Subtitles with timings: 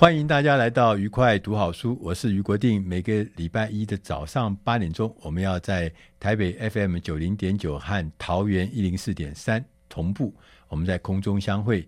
[0.00, 2.82] 欢迎大家来到愉快读好书，我是俞国定。
[2.82, 10.34] 每个礼拜一的早上八点钟，我们要在台北 FM 九零点九和桃园一零四点三同步，
[10.68, 11.86] 我们在空中相会。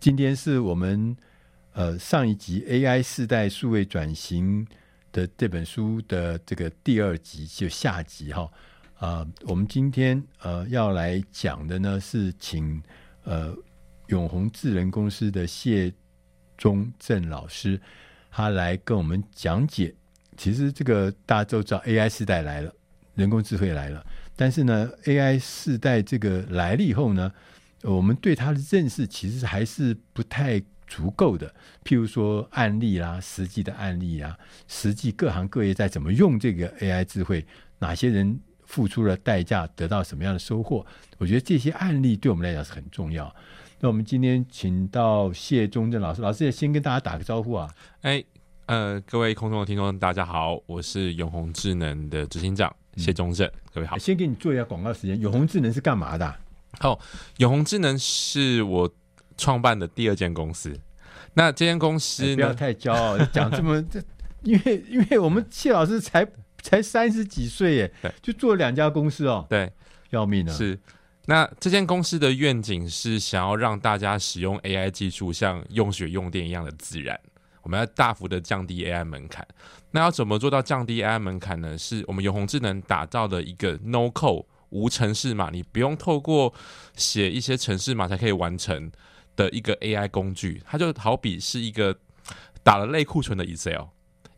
[0.00, 1.16] 今天是我们
[1.74, 4.66] 呃上一集 AI 世代数位转型
[5.12, 8.50] 的这本书的这个第二集，就下集哈
[8.96, 12.82] 啊、呃，我们今天呃要来讲的呢是请
[13.22, 13.54] 呃
[14.08, 15.94] 永宏智能公司的谢
[16.58, 17.80] 中正老师，
[18.30, 19.94] 他来跟我们讲解。
[20.36, 22.70] 其实这个大家都知道 AI 时代来了，
[23.14, 24.04] 人工智慧来了，
[24.36, 27.32] 但是呢 AI 时代这个来了以后呢，
[27.82, 31.52] 我们对它的认识其实还是不太足够的，
[31.84, 34.38] 譬如说案例啦、实际的案例啊，
[34.68, 37.44] 实际各行各业在怎么用这个 AI 智慧，
[37.80, 40.86] 哪些人付出了代价，得到什么样的收获？
[41.18, 43.34] 我觉得这些案例对我们来讲是很重要。
[43.80, 47.72] 那我们今天请到谢忠正老师，老师也先跟大家打个招呼啊。
[48.00, 48.22] 哎，
[48.66, 53.96] 呃，各位空中的听众，大家好，我是永宏智能的执行长谢忠正，嗯、各位好。
[53.96, 56.40] 先给你做一下广告时间，永宏智能是干嘛的、啊？
[56.80, 56.98] 哦，
[57.36, 58.90] 永宏智能是我
[59.36, 60.76] 创办的第二间公司。
[61.34, 64.02] 那这间公司呢，不要太骄傲，讲这么 这，
[64.42, 66.26] 因为因为我们谢老师才
[66.62, 69.70] 才三十几岁耶，就做了两家公司哦，对，
[70.10, 70.52] 要命了。
[70.52, 70.76] 是，
[71.28, 77.20] 那这间公司的愿景是想要让大家使用 AI 技术像用血用电一样的自然，
[77.60, 79.46] 我们要大幅的降低 AI 门槛。
[79.90, 81.76] 那要怎么做到降低 AI 门槛呢？
[81.76, 84.46] 是我们永鸿智能打造的一个 No Code。
[84.70, 86.52] 无程式码，你不用透过
[86.94, 88.92] 写一些程式码才可以完成
[89.34, 91.96] 的一个 AI 工具，它就好比是一个
[92.62, 93.86] 打了类库存的 Excel，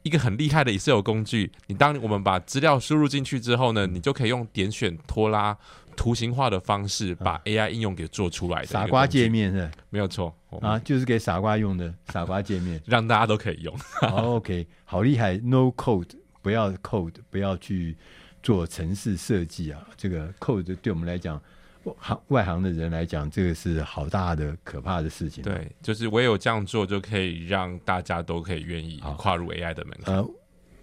[0.05, 1.51] 一个很厉害的 Excel 工具。
[1.67, 5.59] 你当我们把资料输入进去之后呢，你就可以用点选、拖拉、
[6.01, 8.67] 图形化的方式把 AI 应用给做出来的。
[8.67, 9.71] 傻瓜界面是？
[9.91, 13.77] 没有错啊，就是给傻瓜用的傻瓜界面， 让大家都可以用。
[14.01, 17.97] 好，OK，好厉害，No Code，不要 Code，不要去。
[18.43, 21.39] 做城市设计啊，这个 code 对我们来讲，
[21.99, 25.45] 行外行的人来讲，这个是好大的可怕的事情。
[25.45, 30.15] 对，就是唯有这样做，就可以让大家都可以愿意跨入 AI 的门槛。
[30.15, 30.27] 呃，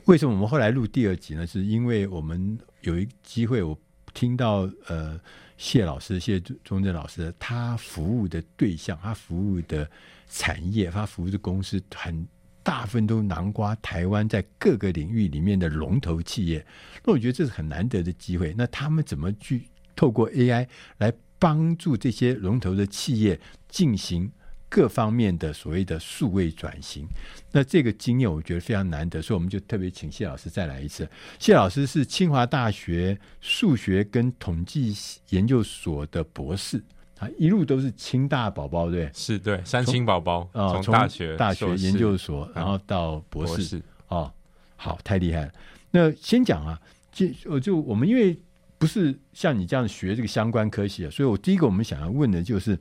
[0.05, 1.47] 为什么我们后来录第二集呢？
[1.47, 3.75] 是因为我们有一机会，我
[4.13, 5.19] 听到呃
[5.57, 9.89] 谢老师谢忠正老师他服务的对象，他服务的
[10.29, 12.27] 产业，他服务的公司很。
[12.63, 16.67] 大部分都囊括台湾在各个领域里面的龙头企业，
[17.01, 18.53] 那我觉得这是很难得的机会。
[18.57, 20.67] 那他们怎么去透过 AI
[20.97, 24.29] 来帮助这些龙头的企业进行
[24.69, 27.07] 各方面的所谓的数位转型？
[27.51, 31.07] 那这个经验我觉得非常难得，所以我们就特别请谢老师再来一次。
[31.39, 34.95] 谢老师是清华大学数学跟统计
[35.29, 36.83] 研究所的博士。
[37.19, 44.31] 他一路都是清大宝宝，对，是对三清宝宝啊，从大学、大学研究所，然后到博士，博士哦，
[44.75, 45.51] 好，太厉害了。
[45.89, 46.79] 那先讲啊，
[47.11, 48.39] 就我就我们因为
[48.77, 52.77] 不是像你这样学这个相关科系啊，所以我第一个我们想要问的就是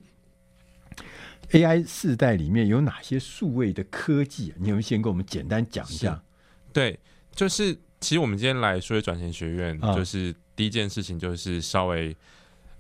[1.51, 4.53] AI 世代里面有哪些数位的科技？
[4.59, 6.23] 你有没有先跟我们简单讲一下？
[6.73, 6.99] 对，
[7.35, 12.17] 就是其实我们今天来数位转型学院，就是第一件事情就是稍微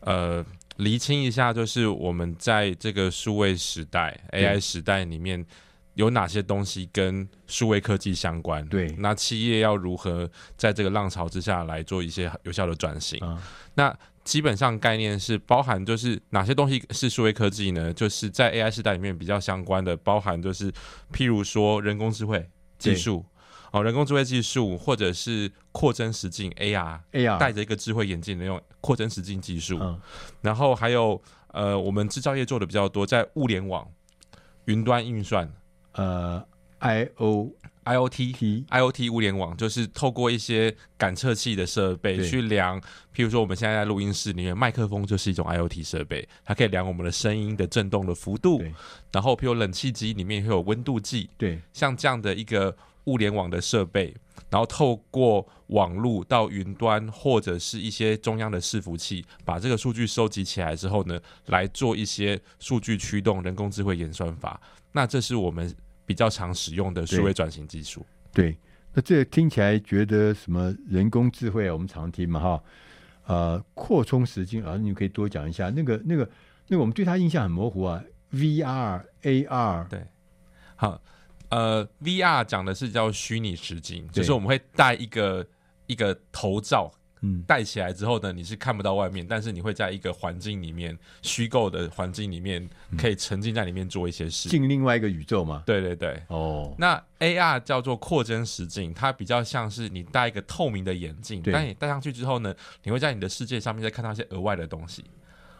[0.00, 0.44] 呃。
[0.76, 5.42] 厘清一下，就是我们在这个数位时代、AI 时代里面
[5.94, 8.62] 有哪些东西跟数位科技相关？
[8.68, 13.18] 对，那企业要如何在这个浪潮之下来做一些有效的转型？
[13.22, 13.38] 嗯、
[13.72, 17.94] 那基本上概念是包含，就是哪些东西是数位科技呢？
[17.94, 20.70] 就是在 AI 时代里面比较相关的，包含就是
[21.12, 22.44] 譬如说人工智慧
[22.76, 23.24] 技术，
[23.70, 30.00] 哦，人工智慧技术或者是扩增实境 AR，AR 戴着一个智慧眼镜的那种扩增实境技术，嗯，
[30.40, 31.22] 然后还有
[31.52, 33.88] 呃，我们制造业做的比较多，在物联网、
[34.64, 35.48] 云端运算，
[35.92, 36.44] 呃
[36.80, 37.52] ，I O。
[37.86, 42.80] IoT IoT 物联网就是透过一些感测器的设备去量，
[43.14, 48.60] 譬如说我们现在在录音室里面，麦克风就是一种 IoT 设备，它可以量我们的声音的震动的幅度。
[49.12, 54.12] 然后，譬如冷气机里面会有温度计，对，像这样的一个物联网的设备，
[54.50, 64.60] 然后透过网络到云端或者是一些中央的伺服器，把这个数据收集起来之后呢，来做一些数据驱动人工智慧演算法。
[64.90, 65.72] 那这是我们。
[66.06, 68.56] 比较常使用的数位转型技术，对，
[68.94, 71.72] 那这听起来觉得什么人工智慧啊？
[71.72, 72.62] 我们常听嘛，哈，
[73.26, 75.68] 呃，扩充实境啊，你可以多讲一下。
[75.70, 76.30] 那个、那个、
[76.68, 78.02] 那个，我们对它印象很模糊啊。
[78.32, 80.06] VR、AR，对，
[80.76, 81.02] 好，
[81.48, 85.46] 呃，VR 讲的是叫虚拟实境，就是我们会戴一个
[85.86, 86.92] 一个头罩。
[87.26, 95.64] 嗯，戴起来之后呢，你是看不到外面，但是你会在一个环境里面，虚构的环境里面，可以沉浸在里面做一些事，进另外一个宇宙吗？
[95.66, 96.72] 对对对，哦。
[96.78, 105.04] 那 AR 叫做扩增实境，它比较像是你戴一个透明的眼镜，但你戴上去之后呢，你会在你的世界上面再看到一些额外的东西。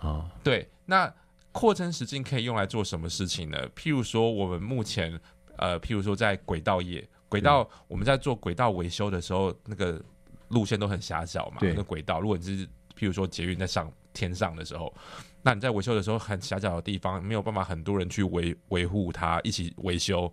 [0.01, 0.69] 哦，对。
[0.85, 1.13] 那
[1.51, 3.59] 扩增实境可以用来做什么事情呢？
[3.75, 5.19] 譬如说，我们目前
[5.57, 10.01] 呃，譬如说在轨道业，轨道我们在做轨道维修的时候，那个。
[10.49, 12.67] 路线都很狭小嘛，那轨道，如果你是
[12.99, 14.93] 譬如说捷运在上天上的时候，
[15.43, 20.33] 那你在维修的时候很狭小的地方，没有办法很多人去维维护它，一起维修。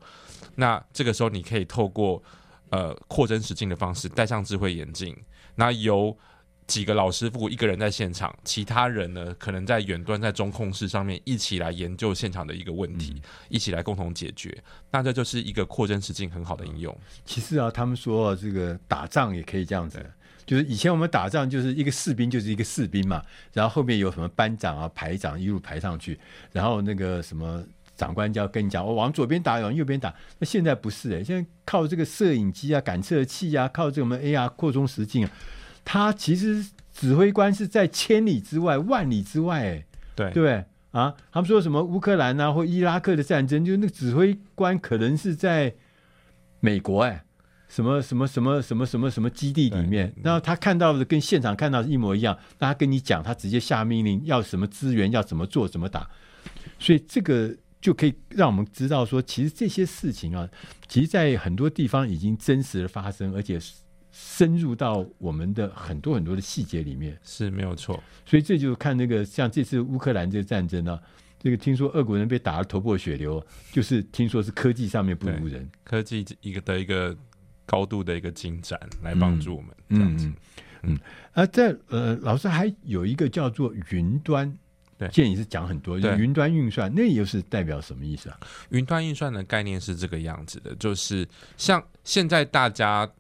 [0.55, 2.21] 那这个时候你可以透过
[2.69, 5.15] 呃扩增实境的方式，戴上智慧眼镜，
[5.55, 6.17] 那由
[6.65, 14.57] 几个老师傅一个人在现场，其他人呢可能在远端在中控室上面一起来研究现场的一个问题，嗯、一起来共同解决。
[14.89, 16.97] 那这就是一个扩增实境很好的应用。
[17.25, 20.03] 其实啊，他们说这个打仗也可以这样子，
[20.45, 23.21] 就是以前我们打仗就是一个士兵就是一个士兵嘛，
[23.51, 26.19] 然后后面有什么班长啊、排长一路排上去，
[26.51, 27.63] 然后那个什么
[27.95, 30.13] 长官就要跟你讲，我往左边打，往右边打。
[30.39, 35.31] 那现在不是哎、欸，现在靠这个摄影机啊、感测器啊，靠这个我们 AR 扩充实境啊。
[35.85, 39.85] 他其实指挥官是在千里之外、万里之外，哎，
[40.15, 41.13] 对对啊？
[41.31, 45.73] 他们说什么乌克兰啊或伊拉克的战争，就那个指挥官可能是在
[46.59, 47.25] 美国，哎，
[47.67, 56.07] 什么什么什么什么什么什么基地里面，然后他看到的跟现场看到的一模一样，那他跟你讲，他直接下命令要什么资源，要怎么做，怎么打，
[56.77, 60.47] 所以这个就可以让我们知道说，其实这些事情啊，
[60.87, 63.82] 其实在很多地方已经真实的发生，而且是。
[64.15, 71.01] 深入到我们的很多很多的细节里面是没有错，所以这就看那个像这次乌克兰这个战争呢、啊，
[71.39, 77.17] 这个听说俄国人被打得头破血流，就是听说是科技上面不如人，科技一个的一个
[77.65, 80.27] 高度的一个进展来帮助我们这样子。
[80.27, 80.35] 嗯
[80.83, 80.99] 嗯，嗯，
[81.31, 84.55] 啊，在呃，老师还有一个叫做云端，
[84.95, 88.39] 对，建议是讲很多云端运算，那又是代表什么意思啊？
[88.69, 91.27] 云端运算的概念是这个样子的，就是
[91.57, 93.11] 像现在大家。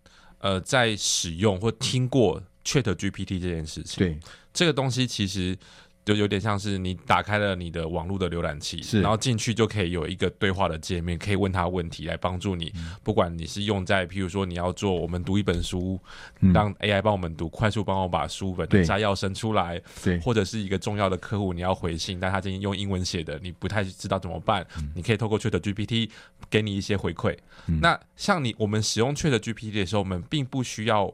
[0.43, 4.19] 呃，在使用或听过 ChatGPT 这件事情，对。
[4.53, 5.57] 这个东西其实
[6.05, 12.71] 就有点像是你打开了你的网络的浏览器，是，然后进去就可以有一个对话的界面，可以问他问题来帮助你。
[12.75, 15.99] 嗯、不管你是用在，譬如说你要做我们读一本书，
[16.41, 26.09] 嗯、让 AI 帮我们读，快速帮我把书本的摘要生出来，对，或者是一个重要的客户你要回信，但他今天用英文写的，你不太知道怎么办，嗯、你可以透过 ChatGPT。
[26.49, 27.35] 给你一些回馈。
[27.67, 31.11] 嗯、那像你，我们使用 ChatGPT 的时候，我们并不需要，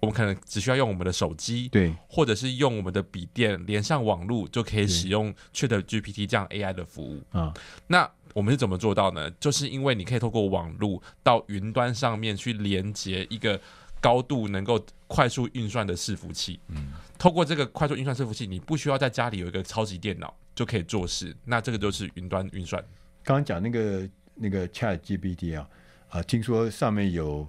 [0.00, 7.52] 我们可能只需要用我们的手机，对，或者是用我们的笔电连上网络，就可以使用 ChatGPT 这样 AI 的服务啊。
[7.86, 9.30] 那我们是怎么做到呢？
[9.32, 13.60] 就是因为你可以透过网络到云端上面去连接一个
[14.00, 16.60] 高度能够快速运算的伺服器。
[16.68, 21.36] 嗯，透过这个快速运算伺服器，你不需要在家里有一个超级电脑就可以做事。
[21.44, 22.82] 那这个就是云端运算。
[23.24, 24.08] 刚刚讲那个。
[24.40, 25.68] 那个 ChatGPT 啊，
[26.10, 27.44] 啊，听说上面有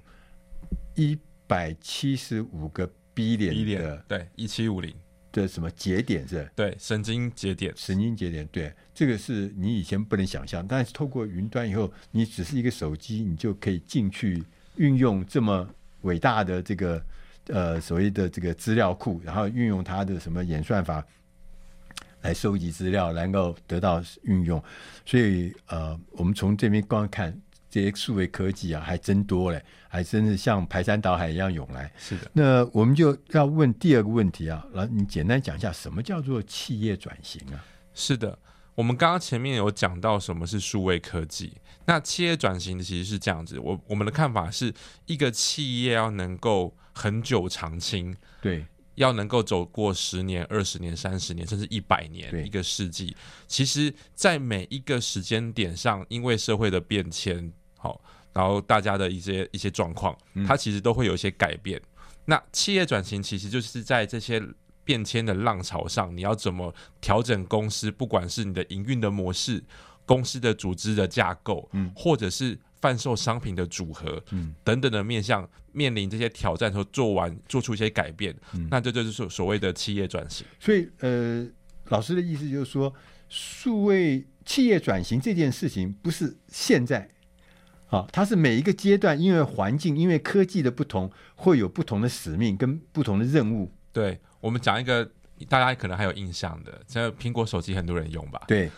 [0.96, 1.16] 一
[1.50, 4.94] 百七十五个 billion 的，对，一七五零
[5.32, 6.48] 的什么节点是？
[6.56, 14.44] 对，神经节点，神经节点，对，这个是你以前不能想象，但是透过云端以后，你只是一个手机，你就可以进去
[14.76, 15.68] 运用这么
[16.02, 17.04] 伟大的这个
[17.48, 21.04] 呃所谓的这个资料库，然后运用它的什么演算法。
[22.22, 24.62] 来收集资料，能够得到运用，
[25.06, 27.34] 所以呃，我们从这边观看
[27.70, 31.92] 这些数位科技啊，还真多嘞，还真是像排山倒海一样涌来。
[31.98, 37.64] 是的，那我们就要问第二个问题啊，来，你简单讲一下什么叫做企业转型啊？
[37.94, 38.38] 是的，
[38.76, 41.54] 我们刚刚前面有讲到什么是数位科技，
[41.86, 43.60] 那企业转型其实是这样子。
[43.60, 44.74] 我我们的看法是
[45.06, 53.16] 一个企业要能够恒久长青，对，要能够走过十年、二十年、三十年，甚至一百年，一个世纪。
[53.48, 58.00] 其实，在每一个时间点上，因为社会的变迁，好，
[58.34, 61.80] 然后大家的一些一些状况，它其实都会有一些改变。
[61.80, 61.84] 嗯、
[62.26, 64.40] 那企业转型其实就是在这些。
[64.86, 67.92] 变迁的浪潮上，你要怎么调整公司？
[67.92, 69.64] 不管是你的营运的模式、
[70.04, 80.44] 公司的组织的架构，嗯，或者是贩售商品的组合，嗯，等等的面向，面临这些挑战后，做完做出一些改变，嗯，那这就是所所谓的企业转型。
[80.60, 81.48] 所以，呃，
[81.90, 82.92] 老师的意思就是说，
[83.28, 87.08] 数位企业转型这件事情不是现在，
[87.90, 94.20] 啊，它是每一个阶段，因为环境、因为科技的不同，会有不同的使命跟不同的任务，对。
[94.40, 95.10] 我们讲一个
[95.50, 98.42] 大家可能还有印象的，在苹果手机很多人用吧？
[98.48, 98.72] 对，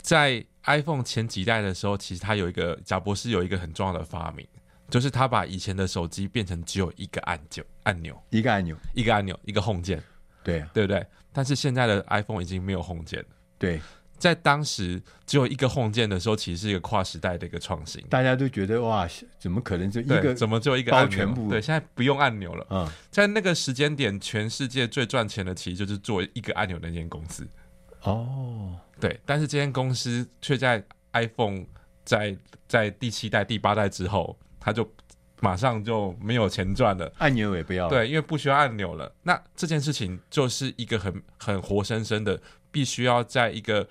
[0.00, 4.46] 在 iPhone 前几代的时候，其实它有一个贾博士有一个很重要的发明，
[4.88, 10.00] 就是他把以前的手机变成只有一个按钮，按钮一个按钮，一个按钮，一个 Home 键，
[10.44, 11.04] 对啊，对不对？
[11.32, 13.26] 但是现在的 iPhone 已经没有 Home 键了，
[13.58, 13.80] 对。
[14.22, 18.00] 在当时只有一个 Home 键的时候，其实是一个跨时代的一个创新。
[18.08, 19.04] 大家都觉得哇，
[19.36, 20.32] 怎么可能就一个？
[20.32, 21.50] 怎么就一个包全部？
[21.50, 22.64] 对，现在不用按钮了。
[22.70, 27.44] 嗯，在那个时间点，全世界最赚钱的其实就是做一个按钮的那间公司。
[28.02, 30.80] 哦，对，但是这间公司却在
[31.14, 31.64] iPhone
[32.04, 32.38] 在
[32.68, 34.88] 在第七代、第八代之后，它就
[35.40, 37.88] 马上就没有钱赚了，按钮也不要。
[37.88, 39.12] 对，因为不需要按钮了。
[39.24, 43.88] 那这件事情就是一个很很活生生的，必须要在一个。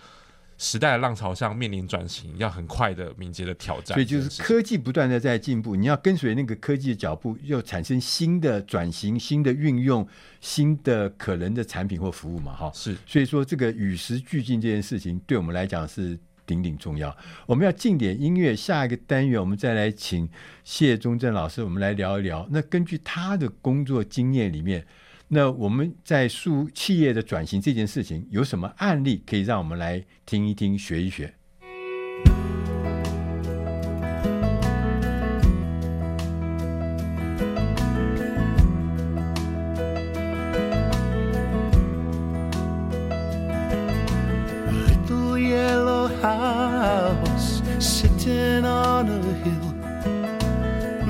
[0.64, 3.96] 时代的浪潮上面临转型，要很快的敏捷的挑战。
[3.96, 10.08] 所以就是科技不断的在进步，你要跟随那个科技的脚步，又产生新的转型、新的运用、
[10.40, 12.54] 新的可能的产品或服务嘛？
[12.54, 12.96] 哈，是。
[13.08, 16.16] 所以说这个与时俱进这件事情，对我们来讲是
[16.46, 17.16] 顶顶重要。
[17.48, 20.30] 我们要进点音乐，下一个单元我们再来请
[20.64, 22.48] 谢忠正老师，我们来聊一聊。
[22.52, 24.86] 那根据他的工作经验里面。
[25.34, 31.34] 那我们在数企业的转型这件事情，有什么案例可以让我们来听一听、学一学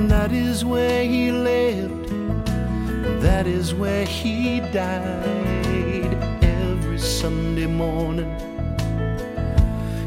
[0.07, 2.00] ？That is where he lived
[3.43, 6.13] that is where he died.
[6.43, 8.29] Every Sunday morning,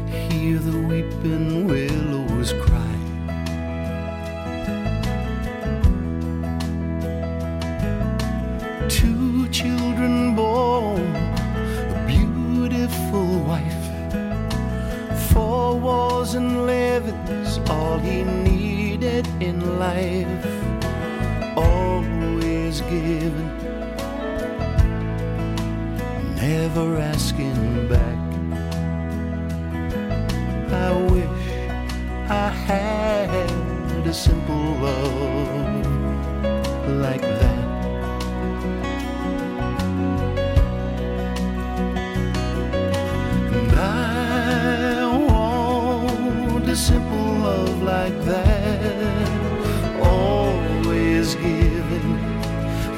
[0.07, 2.95] hear the weeping willows cry.
[8.87, 11.01] Two children born,
[11.95, 13.85] a beautiful wife,
[15.33, 20.74] four walls and livings, all he needed in life
[22.89, 23.47] given,
[26.35, 28.19] never asking back.
[30.71, 31.45] I wish
[32.29, 35.85] I had a simple love
[37.01, 37.65] like that.
[43.53, 49.29] And I want a simple love like that,
[50.01, 51.64] always give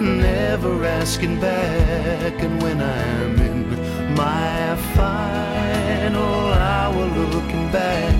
[0.01, 2.33] never asking back.
[2.41, 8.13] And when I'm in my final hour looking back,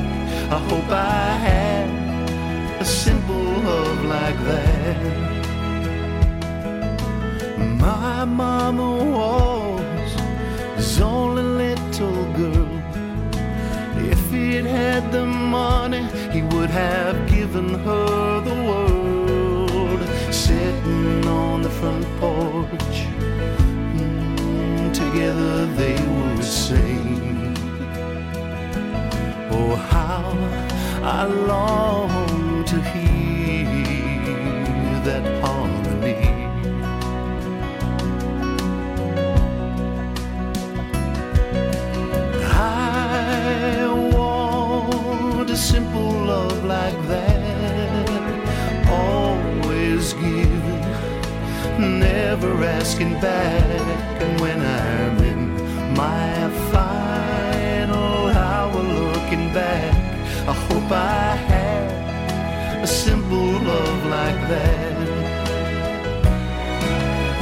[0.52, 1.90] I hope I had
[2.82, 5.28] a simple love like that.
[7.58, 10.12] My mama was
[10.76, 12.70] his only little girl.
[14.12, 18.87] If he'd had the money, he would have given her the world
[20.88, 22.98] sitting on the front porch.
[23.96, 27.56] Mm, together they would sing.
[29.52, 30.24] Oh, how
[31.04, 33.66] I long to hear
[35.06, 35.47] that.
[52.88, 55.42] asking back, and when I'm in
[55.94, 59.94] my final hour looking back,
[60.48, 64.96] I hope I had a simple love like that.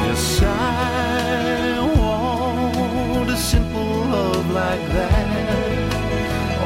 [0.06, 5.28] Yes, I want a simple love like that.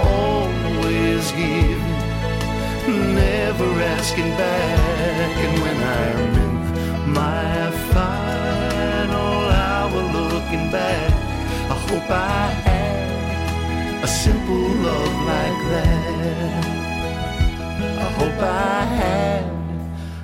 [0.08, 6.49] Always giving, never asking back, and when I'm
[10.50, 11.14] looking back,
[11.70, 16.66] I hope I had a simple love like that.
[18.00, 19.46] I hope I had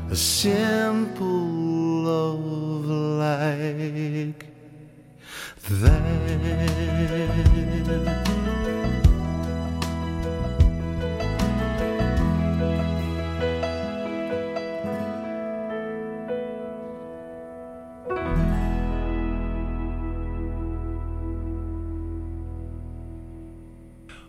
[0.09, 1.27] a simple
[2.09, 2.45] love
[3.19, 4.45] like
[5.69, 6.35] that.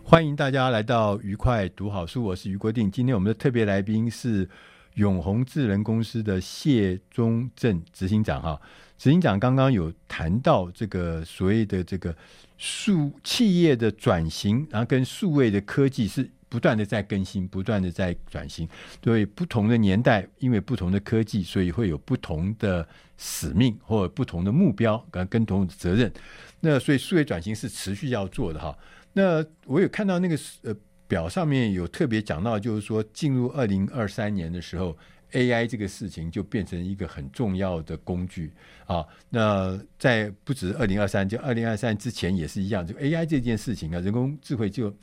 [0.09, 2.89] 欢迎大家来到愉快读好书，我是余国定。
[2.89, 4.49] 今天我们的特别来宾是
[4.95, 8.41] 永宏智能公司的谢忠正执行长。
[8.41, 8.61] 哈，
[8.97, 12.17] 执行长刚刚有谈到这个所谓的这个
[12.57, 18.69] 数企业的转型，然后跟数位的科技是不断的在更新，不断的在转型。
[19.01, 22.87] 对不同的年代，因为不同的科技，所以会有不同的
[23.19, 26.13] 使命或者不同的目标跟跟同的责任。
[26.61, 28.79] 那所以数位转型是持续要做的哈。
[29.19, 30.77] 那我有看到那个呃
[31.09, 34.95] 表上面有特别讲到，就是说进入二零二三年的时候
[35.33, 38.53] ，AI 这个事情就变成一个很重要的工具
[38.85, 39.03] 啊。
[39.31, 44.95] 那在不止二零二三，就二零二三之前也是一样，就 AI 这件事情啊，人工智慧就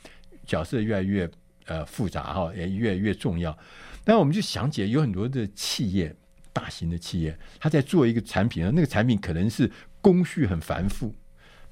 [0.46, 1.28] 角色越来越
[1.66, 3.58] 呃复杂哈，也越来越重要。
[4.06, 6.16] 那我们就想起有很多的企业，
[6.52, 11.16] 大型的企业，他在做一个产品啊，那个产品可能是工序很繁复，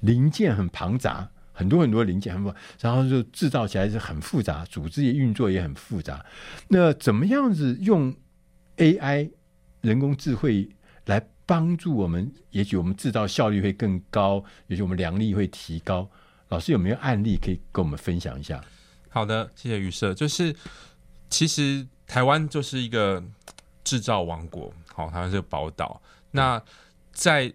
[0.00, 1.30] 零件很庞杂。
[1.62, 2.34] 很多很多零件，
[2.80, 6.26] 然后就制造起来是很复杂，组织也运作也很复杂。
[6.68, 8.12] 那怎么样子用
[8.78, 9.30] AI
[9.80, 10.68] 人工智慧
[11.06, 12.32] 来帮助我们？
[12.50, 16.10] 也许我们制造效率会更高，也许我们良率会提高。
[16.48, 18.60] 老师有没有案例可以跟我们分享一下？
[19.08, 20.12] 好的，谢谢宇社。
[20.12, 20.54] 就是
[21.30, 23.22] 其实台湾就是一个
[23.84, 26.02] 制造王国，好，台湾是宝岛。
[26.32, 26.60] 那
[27.12, 27.52] 在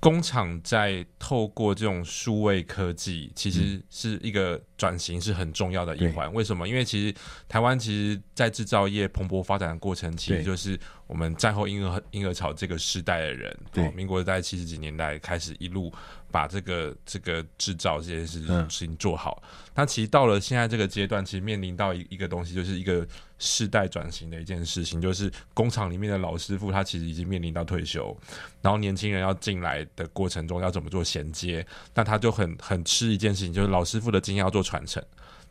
[0.00, 6.32] 工厂在透过这种数位科技，其实是一个转型是很重要的一环。
[6.32, 6.66] 为什么？
[6.66, 7.14] 因为其实
[7.46, 15.92] 台湾其实，在制造业蓬勃发展的过程，其实就是我们战后婴儿婴儿潮这个时代的人，对，民国在七十几年代开始一路。
[16.30, 19.42] 把这个这个制造这件事事情做好，
[19.74, 23.06] 那、嗯、其实到了现在这个阶段，其实面临到一一个东西，就是一个
[23.38, 28.16] 世代转型的一件事情，就是工厂里面的老师傅他其实已经面临到退休，
[28.62, 35.02] 然后年轻人要进来的过程中要怎么做衔接，那他就很很吃一件事情，就是老师傅的经验要做传承。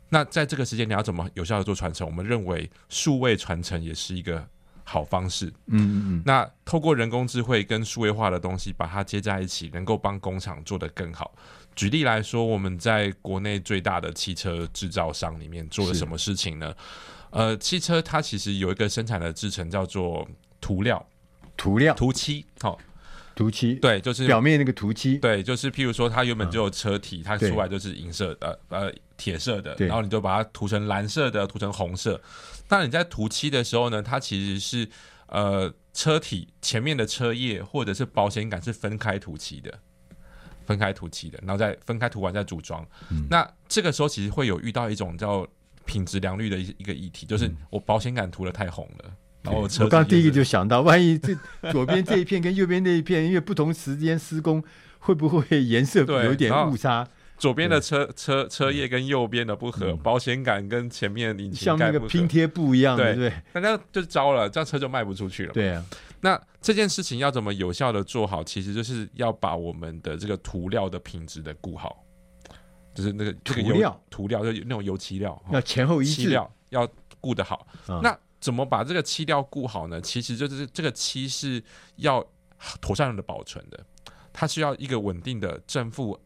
[0.08, 2.06] 那在这个时间你要怎么有效的做传承？
[2.06, 4.48] 我们认为数位传承也是一个。
[4.90, 11.32] 好方式，嗯嗯嗯，那透过人工智慧跟数位化的东西把它接在一起，能够帮工厂做得更好。
[11.76, 16.74] 举例来说，我们在国内最大的汽车制造商里面做了什么事情呢？
[17.30, 20.26] 呃，汽车它其实有一个生产的制程叫做
[20.60, 21.06] 涂料，
[21.56, 21.94] 涂料。
[21.94, 22.78] 涂漆，好、哦，
[23.40, 32.20] 涂漆，对，就是表面那个涂漆，对，就是譬如说它原本就有车体，嗯、它出来就是银色的，呃，铁色的，然后你就把它涂成蓝色的，涂成红色。
[32.68, 34.86] 那你在涂漆的时候呢，它其实是
[35.28, 39.72] 呃车体前面的车叶或者是保险杆是分开涂漆的，
[40.66, 42.86] 分开涂漆的，然后再分开涂完再组装。
[43.10, 45.48] 嗯、那这个时候其实会有遇到一种叫
[45.86, 51.34] 品质良率的一一个议题，就是我保险杆涂的太红了，嗯、然后我车、我刚刚第一个就想到，万一这
[51.72, 54.62] 左边这一片跟右边那一片，因为不同时间施工，
[54.98, 57.06] 会不会颜色有点误差？
[57.38, 65.52] 左边的车车车叶跟右边的不合，嗯、保险杆跟前面的引擎那个拼贴布一样，对对，那这样就糟了，这样车就卖不出去了。
[65.54, 65.82] 对啊，
[66.20, 68.44] 那这件事情要怎么有效的做好？
[68.44, 72.04] 其实就是要把我们的这个涂料的品质的顾好，
[72.94, 73.98] 就是那个涂料？
[74.10, 76.86] 涂料就那种油漆料，要前后一致，漆料要
[77.22, 77.66] 顾得好。
[77.88, 80.00] 嗯、那怎么把这个漆料顾好呢？
[80.00, 81.62] 其实就是这个漆是
[81.96, 82.26] 要
[82.80, 83.84] 妥善的保存的，
[84.32, 86.18] 它需要一个稳定的正负。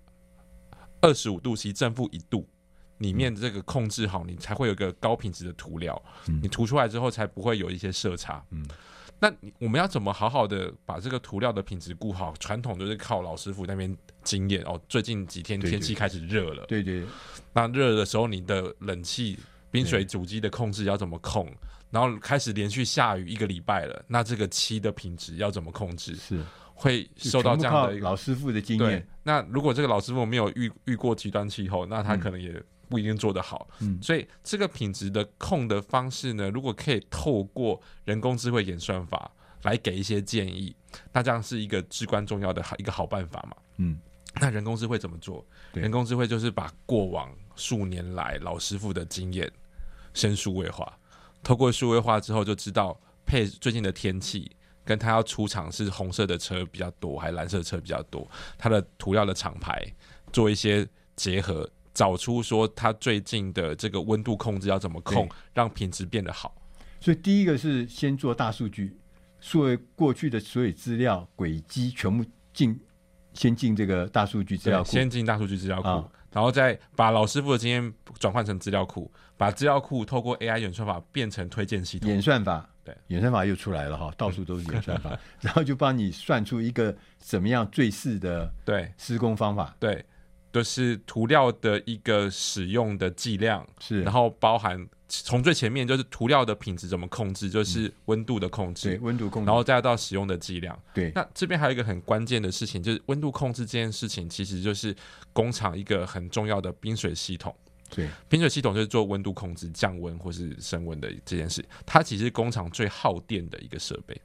[1.00, 2.48] 二十五度 C 正负一度，
[2.96, 6.02] 里面这个控制好，你才会有一个高品质的涂料。
[6.28, 8.42] 嗯、你涂出来之后，才不会有一些色差。
[8.48, 8.66] 嗯，
[9.20, 12.32] 那我们要怎么好好的把这个涂料的品质顾好？
[12.40, 14.80] 传统就是靠老师傅那边经验哦。
[14.88, 17.08] 最近几天天气开始热了，对对，对，
[17.52, 19.38] 那热的时候，你的冷气、
[19.70, 21.46] 冰水主机的控制要怎么控？
[21.90, 26.14] 然后开始连续下雨一个礼拜了，那这个漆的品质要怎么控制？
[26.16, 26.44] 是。
[26.76, 29.06] 会受到这样的老师傅的经验。
[29.22, 33.68] 那如果这个老师傅没有遇遇过极端气候，那他可能也不一定做得好。
[33.78, 39.30] 嗯，所以这个品质的控的方式呢，如果可以透过人工智慧演算法
[39.62, 40.74] 来给一些建议，
[41.12, 43.56] 那这样是一个至关重要的一个好办法嘛。
[43.76, 43.96] 嗯，
[44.40, 45.46] 那人工智慧怎么做？
[45.74, 49.48] 人工智慧就是把过往数年来老师傅的经验
[50.12, 50.92] 先数位化。
[51.44, 54.50] 透过数位化之后，就知道配最近的天气，
[54.84, 58.28] 跟他要出厂是红色的车比较多，还是蓝色的车比较多，
[58.58, 59.80] 它的涂料的厂牌
[60.32, 66.56] 做一些结合，找出说它最近的这个温度控制要怎么控，让品质变得好。
[67.00, 68.96] 所以第一个是先做大数据，
[69.38, 72.80] 所有过去的所有资料轨迹全部进，
[73.34, 75.88] 先进这个大数据资料库，先进大数据资料库。
[75.88, 82.10] 啊然后再把老师傅的经验转换成资料库，把资料库透过 AI 演算法变成推荐系统。
[82.10, 89.76] 演算法，对，演算法又出来了哈，到处都是演算法， 然后就帮你算出一个怎么样最适的对施工方法。
[89.78, 90.04] 对，
[90.52, 94.84] 就是涂料的一个使用的剂量是，然后包含
[95.22, 100.78] 从最前面就是涂料的品质怎么控制，就是温度的控制，对，温度控制，然后再到使用的剂量。
[100.92, 104.94] 对，那这边还有一个很关键的事情，就是温度控制这件事情，其实就是
[105.32, 107.54] 工厂一个很重要的冰水系统。
[107.90, 114.20] 对，冰水系统就是做温度控制、降温或是升温的这件事，它其实是工厂最耗电的一个设备。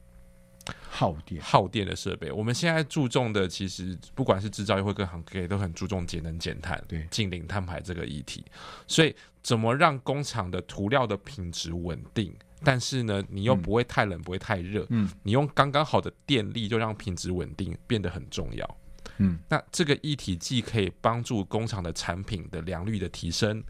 [0.88, 8.44] 耗电耗电的设备，我们现在注重的其实不管是制造业或各行各业都很注重节能减碳，对，近零碳排这个议题。
[8.86, 18.76] 所以怎么让工厂的涂料的品质稳定，但是呢，你又不会太冷，嗯、不会太热，嗯，你用刚刚好的电力就让品质稳定变得很重要，
[19.18, 23.62] 嗯，那这个一体既可以帮助工厂的产品的良率的提升，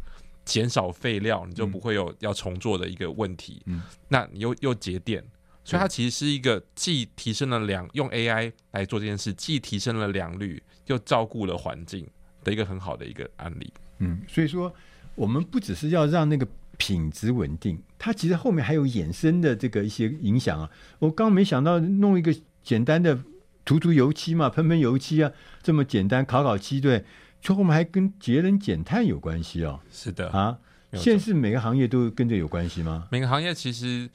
[0.44, 5.24] 减少废料，你就不会有要重做的一个问题，嗯，那你又又节电。
[5.62, 12.08] 所以它其实是一个既提升了良，用 AI 来做这件事，既提升了良率，又照顾了环境
[12.42, 13.72] 的一个很好的一个案例。
[13.98, 14.74] 嗯，所以说
[15.20, 20.70] 我们不只是要让那个品质稳定，它其实后面还有衍生的这个一些影响啊。
[20.98, 23.20] 我刚没想到弄一个简单的
[23.66, 25.30] 涂涂油漆嘛，喷喷油漆啊，
[25.62, 27.04] 这么简单烤烤漆，对，
[27.42, 29.80] 最后面还跟节能减碳有关系哦。
[29.92, 30.56] 是的啊，
[30.94, 33.06] 现在是每个行业都跟这有关系吗？
[33.10, 34.08] 每个行业其实。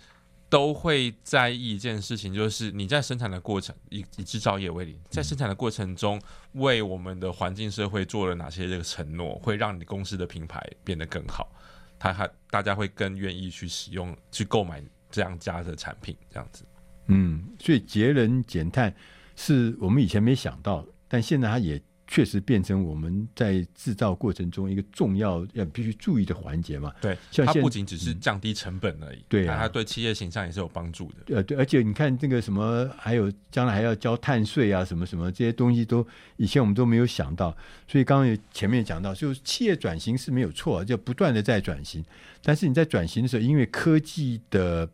[0.50, 6.22] 都会在意一件事情，就是你在生产的过程，以以制造业为例，在生产的过程中，
[6.54, 11.52] 为我们的环境社会做了哪些这个承诺，会让你公司的品牌变得更好，
[11.98, 16.64] 他还大家会更愿意去使用、去购买这样家的产品，这样子。
[17.08, 18.96] 嗯，所以节能减碳
[19.36, 21.82] 是我们以前没想到，但现在它也。
[22.08, 26.94] 确实变成我们在制造过程中一个重要要必须注意的环节嘛。
[27.02, 31.36] 对，它不仅只是降低成本而已，嗯、对、啊，它对企业形象也是有帮助的。
[31.36, 36.06] 呃，对，而且你看这个什么，还有将来还要交碳税啊，什么什么这些东西都
[36.38, 37.56] 以前我们都没有想到。
[37.88, 42.06] 所以刚刚前面讲到，就是企业转型是没有错，就不断的在转型。
[42.44, 44.90] 但是你在转型的时候，因为科技的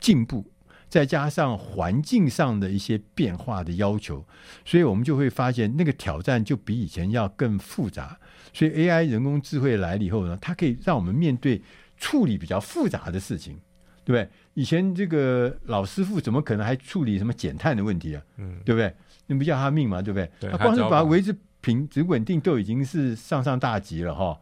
[0.00, 0.44] 进步。
[0.90, 4.26] 再加上环境上的一些变化的要求，
[4.64, 8.18] 所以我们就会发现那个挑战就比以前要更复杂。
[8.52, 11.62] 所以 AI 人工智慧来了以后呢，它可以让我们面对
[11.96, 13.54] 处理比较复杂的事情，
[14.04, 14.28] 对不对？
[14.54, 18.22] 以前这个老师傅怎么可能还处理什么减碳的问题啊？
[18.38, 18.92] 嗯，对不对？
[19.28, 20.28] 那不要他命嘛，对不对？
[20.40, 24.36] 对，他光是把维持平、只稳定都已经是上上大吉了哈。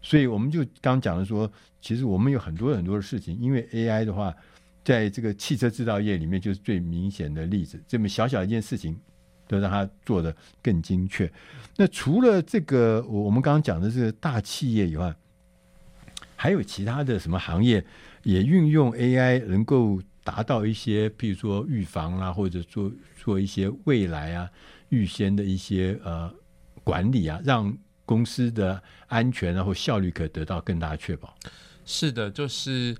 [0.00, 4.32] 所以我们就刚讲的说，其实我们有很多很多的事情，因为 AI 的话。
[4.88, 7.78] 在这个汽车制造业里面，就是最明显的例子。
[7.86, 8.98] 这么小小一件事情，
[9.46, 11.30] 都让它做得更精确。
[11.76, 15.14] 那除了这个，我我们刚刚讲的这个大企业以外，
[16.36, 17.84] 还有其他的什么行业
[18.22, 24.48] 也运用 AI，能够达到一些，譬如说预防啦，或者做做一些未来啊
[24.88, 26.32] 预先的一些呃
[26.82, 31.36] 管理啊，让公司的安全然后效率可得到更大的确保。
[31.84, 32.96] 是的，就是。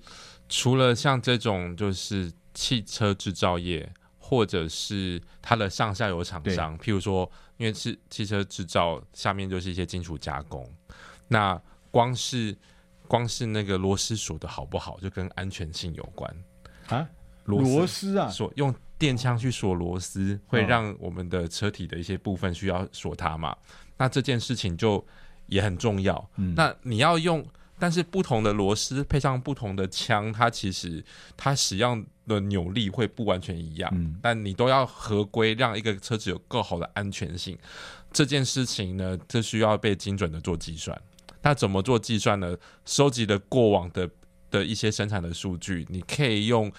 [0.48, 10.66] 除了像这种就是汽车制造业，或者是它的上下游厂商，譬如说，因为是汽车制造下面就是一些金属加工，
[11.28, 12.56] 那光是
[13.06, 16.44] 光是那个螺丝锁的好不好，就跟安全性有关
[16.88, 17.06] 啊。
[17.44, 23.56] 螺丝啊，锁用电枪去锁螺丝，会让我们的车体的一些部分需要锁它嘛？
[23.96, 25.06] 那这件事情就
[25.46, 26.30] 也很重要。
[26.36, 27.46] 嗯，那你要用。
[27.78, 31.04] 但是不同的螺丝配上不同的枪，它其实
[31.36, 33.90] 它使用的扭力会不完全一样。
[33.94, 37.56] 嗯，但你都要合规，让一个车子有更好的安全性。
[38.12, 41.00] 这件事情呢，这需要被精准的做计算。
[41.42, 42.56] 那怎么做计算呢？
[42.84, 44.10] 收集的过往的
[44.50, 46.72] 的一些生产的数据，你可以用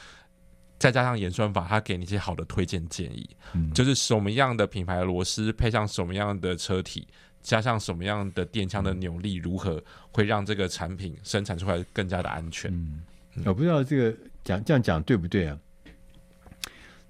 [0.77, 3.29] 再加上演算法，它给你一些好的推荐建议。
[3.53, 7.07] 嗯，就是什么样的品牌的螺丝配上什么样的车体。
[7.41, 12.71] 加上什么样的电枪的扭力，如何会让这个产品生产出来更加的安全？
[12.71, 13.01] 嗯，
[13.45, 15.57] 我不知道这个讲这样讲对不对啊？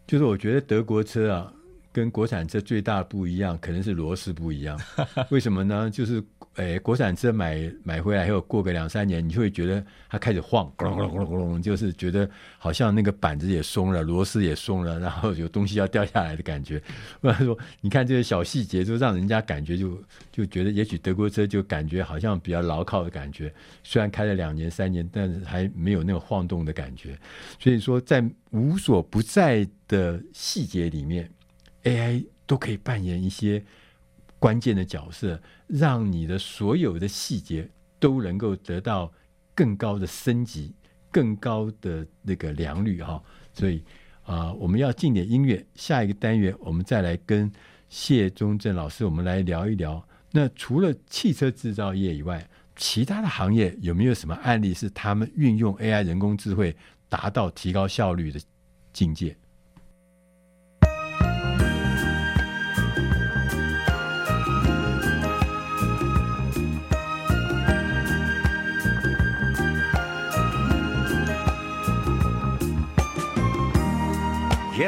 [0.07, 1.53] 就是我觉得德国车啊，
[1.91, 4.79] 跟国产车最大不一样，可能是螺丝不一样。
[5.29, 5.89] 为什么呢？
[5.89, 6.23] 就是。
[6.55, 16.81] 哎，国产车买买回来以后，过个两三年，你就会觉得它开始晃，咕隆咕隆咕隆咕隆，就是觉得好像那个板子也松了，螺丝也松了，然后有东西要掉下来的感觉。
[17.21, 23.53] 不然说，你看这些小细节，就让人家感觉就就觉得，也许德国车就感觉好像比较牢靠的感觉。
[23.81, 27.17] 虽然开了两年三年，但是还没有那种晃动的感觉。
[27.57, 31.31] 所以说，在无所不在的细节里面
[31.83, 33.63] ，AI 都可以扮演一些。
[34.39, 39.12] 关键的角色，让你的所有的细节都能够得到
[39.54, 40.73] 更高的升级、
[41.12, 43.21] 更高的那个良率哈。
[43.54, 43.84] 所以
[44.23, 47.52] 啊、我们要进点音乐，下一个单元我们再来跟
[47.89, 50.08] 谢忠正老师，我们来聊一聊。
[50.32, 56.75] 那除了汽车制造业以外，其他的行业有没有什么案例是他们运用 AI 人工智慧
[57.10, 58.39] 达到提高效率的
[58.93, 59.36] 境界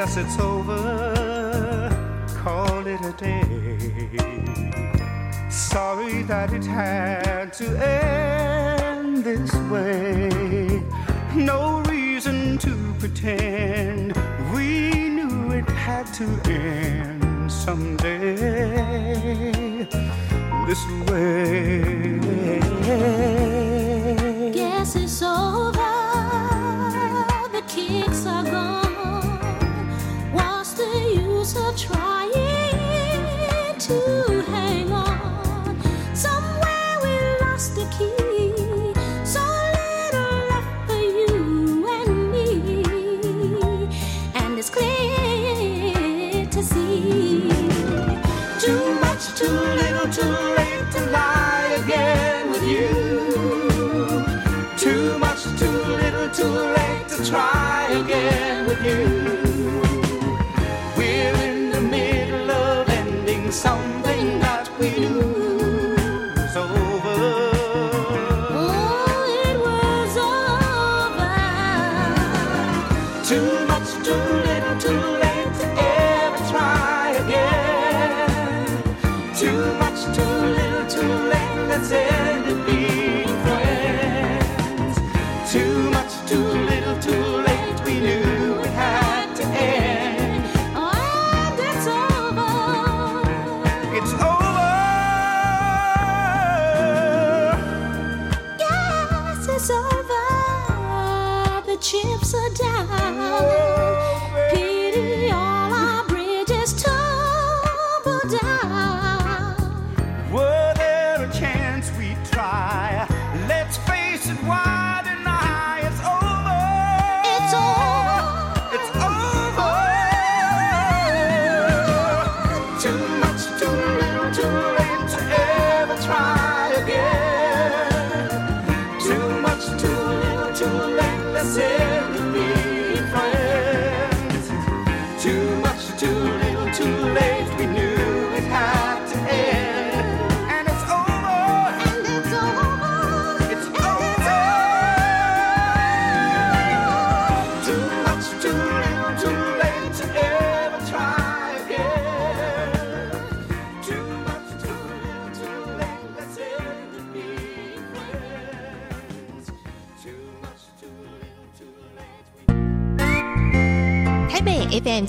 [0.01, 1.87] ？Yes, it's over,
[2.43, 3.45] call it a day.
[5.47, 10.81] Sorry that it had to end this way.
[11.35, 14.17] No reason to pretend
[14.55, 18.33] we knew it had to end someday.
[20.65, 22.19] This way.
[24.51, 25.80] Guess it's over.
[31.77, 32.31] Trying
[33.79, 36.15] to hang on?
[36.15, 38.20] Somewhere we lost the key.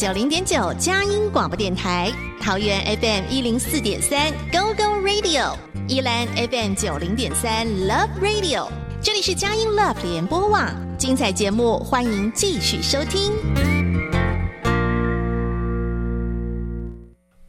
[0.02, 2.10] 九零点九佳音广播电台，
[2.40, 8.68] 桃园 FM 一零四点三 Go Go Radio，宜兰 FM 九零点三 Love Radio，
[9.00, 13.30] 这里是佳音 Love 联播网，精彩节目欢迎继续收听。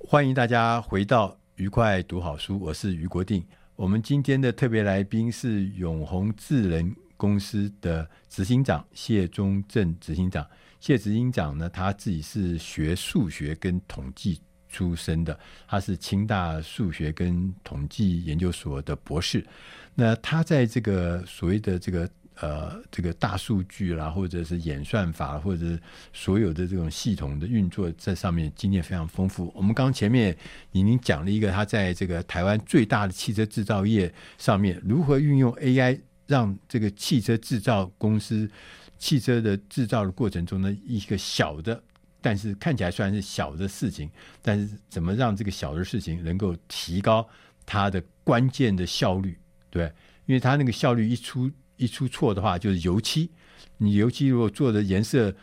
[0.07, 3.43] 欢迎大家回到愉快读好书，我是于国定。
[3.75, 10.45] 我们今天的特别来宾是永宏智能公司的执行长谢中正执行长。
[10.85, 19.45] 谢执行长呢，他自己是学数学跟统计出身的，他是清大数学跟统计研究所的博士。
[19.95, 25.79] 那他在这个所谓的这个呃这个大数据啦，或者是演算法，或者是
[26.11, 29.53] 所有的这种系统的运作，在上面经验非常丰富。
[29.55, 30.35] 我们刚前面
[30.73, 38.51] 已经讲了一个，他在这个台湾最大的汽车制造业上面如何运用 AI，让这个汽车制造公司
[39.03, 41.83] 汽车的制造的过程中的一个小的
[42.21, 44.09] 但是看起来虽然是小的事情，
[44.41, 47.27] 但是怎么让这个小的事情能够提高
[47.65, 49.37] 它的关键的效率？
[49.69, 49.91] 对，
[50.25, 53.29] 因为它那个效率一出一出错的话，就是油漆。
[53.77, 55.35] 你油漆如果做的颜色，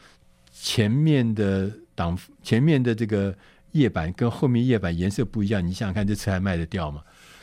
[0.50, 3.36] 前面的挡前面的这个
[3.72, 7.02] 叶板跟后面叶板颜色不一样，你想想看，这车还卖得掉吗？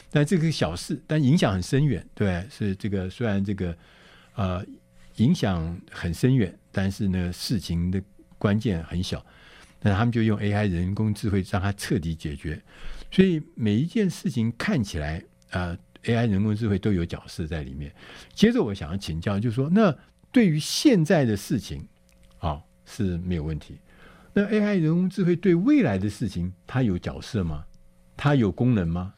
[0.09, 2.03] 但这个小事，但影响很深远。
[2.15, 3.77] 对，是这个虽然这个
[4.33, 4.65] 呃
[5.17, 8.01] 影响很深远，但是呢事情的
[8.37, 9.23] 关键很小。
[9.79, 12.59] 那他们就用 AI 人工智慧让它彻底解决。
[13.11, 17.93] 所以每一件事情看起来呃 AI 人工智慧都有角色在里面。
[18.33, 19.95] 接着我想要请教，就是说，那
[20.31, 21.87] 对于现在的事情
[22.39, 23.77] 啊、哦、是没有问题。
[24.33, 27.63] 那 AI 人工智慧对未来的事情，它有角色吗？
[28.15, 29.13] 它有功能吗？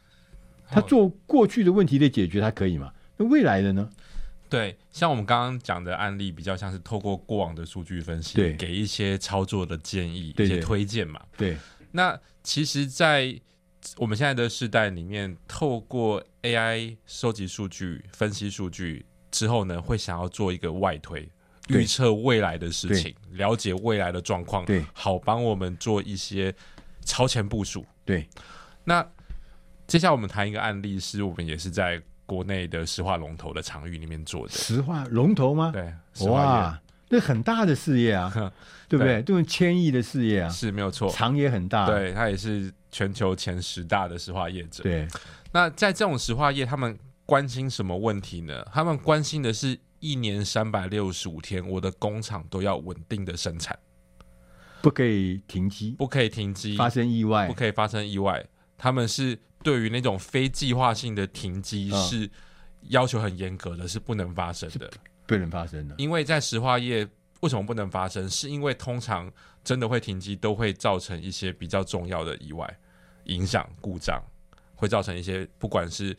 [0.68, 2.92] 它做过去的问题的解决，它可以吗？
[3.16, 3.90] 那未来的呢？
[4.50, 11.22] 对，像我们刚刚讲的案例，比较像是透过过往的数据分析，对，给一些操作的建议，一些推荐嘛。
[11.36, 11.56] 对，
[11.92, 13.40] 那其实，在
[13.96, 21.26] 我们现在的时代里面，透过 AI 收集数据、分析数据之后呢，会想要做一个外推，
[21.68, 26.52] 预测未来的事情，了解未来的状况，对，好帮我们做一些
[27.04, 27.86] 超前部署。
[28.04, 28.28] 对，
[28.84, 29.08] 那。
[29.86, 34.52] 接下来我们谈一个案例，是我们也是在国内的石化龙头的场域里面做的。
[34.52, 35.72] 石化龙头吗？
[35.72, 35.92] 对，
[36.28, 38.30] 哇，那很大的事业啊，
[38.88, 39.14] 对不对？
[39.14, 41.86] 对，这种千亿的事业啊，是没有错，厂也很大。
[41.86, 44.84] 对，它也是全球前十大的石化业者。
[44.84, 45.08] 对，
[45.50, 48.64] 那在这种石化业，他们关心什么问题呢？
[48.72, 53.76] 他们关心的是一年三百六十五天，我的工厂都要稳定的生产，
[54.80, 58.46] 不可以停机，不可以停机，发生意外，不可以发生意外。
[58.78, 59.36] 他们是。
[59.62, 62.28] 对于那种非计划性的停机是
[62.88, 64.90] 要求很严格的，是不能发生的，
[65.26, 65.94] 不能发生的。
[65.98, 67.06] 因为在石化业
[67.40, 68.26] 为什么不能发生？
[68.28, 69.30] 是因为通常
[69.62, 72.78] 真的会停机，都会造成一些比较重要的意外、
[73.24, 74.22] 影响、故障，
[74.74, 76.16] 会造成一些不管是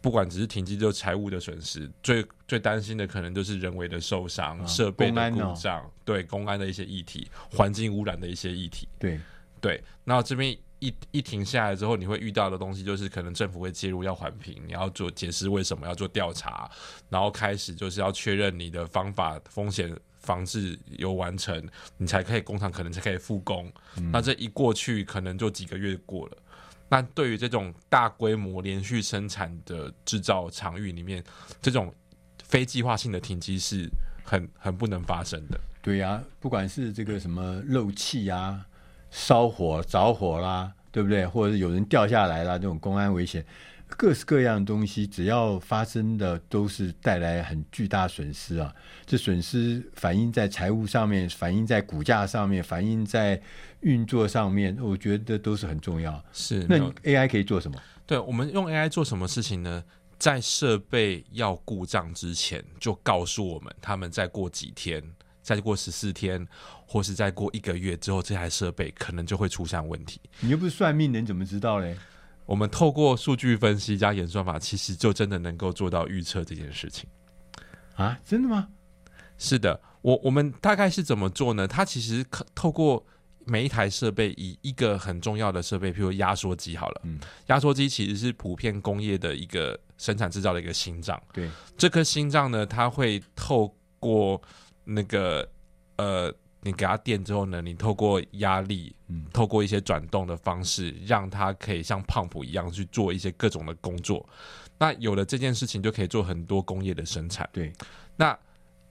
[0.00, 8.88] 不管只是停机就财务的损失，最最担心的可能就是人为的受伤、设备的故障，对公安的一些议题、环境污染的一些议题。
[8.98, 9.20] 对
[9.60, 10.56] 对，那这边。
[10.80, 16.70] 一一停下来之后，你会遇到的东西就是可能政府会介入要环评，你要做解释为什么要做调查，
[17.08, 21.62] 然后开始就是要确认你的方法风险防治有完成，
[21.98, 23.70] 你才可以工厂可能才可以复工。
[23.98, 24.10] 嗯。
[24.10, 26.36] 那这一过去可能就几个月过了。
[26.88, 31.22] 那对于这种大规模连续生产的制造场域里面，
[31.62, 31.94] 这种
[32.42, 33.88] 非计划性的停机是
[34.24, 35.60] 很很不能发生的。
[35.82, 38.66] 对呀，啊，不管是这个什么漏气啊。
[39.10, 41.26] 烧火、着火啦，对不对？
[41.26, 43.44] 或者是有人掉下来啦，这种公安危险，
[43.88, 48.72] 各式各样的东西，只要发生的，都是带来很巨大损失啊！
[49.04, 53.40] 这损失反映在财务上面，反映在股价上面，反映在
[53.80, 56.22] 运作上面，我觉得都是很重要。
[56.32, 57.76] 是，那 AI 可以做什么？
[58.06, 59.82] 对，我们用 AI 做什么事情呢？
[60.18, 65.02] 在设备要故障之前，就告诉我们，他们再过几天。
[65.50, 66.46] 再过十四天，
[66.86, 70.20] 或是再过一个月之后，这台设备可能就会出现问题。
[70.38, 71.96] 你又不是算命的，你怎么知道嘞？
[72.46, 77.10] 我们透过数据分析加演算法，其实就真的能够做到预测这件事情
[77.96, 78.16] 啊？
[78.24, 78.68] 真的吗？
[79.38, 81.66] 是的，我我们大概是怎么做呢？
[81.66, 83.04] 它其实可透过
[83.44, 91.20] 每一台设备，以一个很重要的设备，譬如压缩机好了，嗯，压缩机其实是普遍工业的一个生产制造的一个心脏。
[91.32, 94.40] 对，这颗心脏呢，它会透过
[94.92, 95.48] 那个
[95.96, 104.28] 呃，你给它电之后呢，你透过压力，嗯，透过一些转动的方式，让它可以像 pump 一样去做一些各种的工作。
[104.78, 107.48] 那有了这件事情，就可以做很多工业的生产。
[107.52, 107.72] 对，
[108.16, 108.38] 那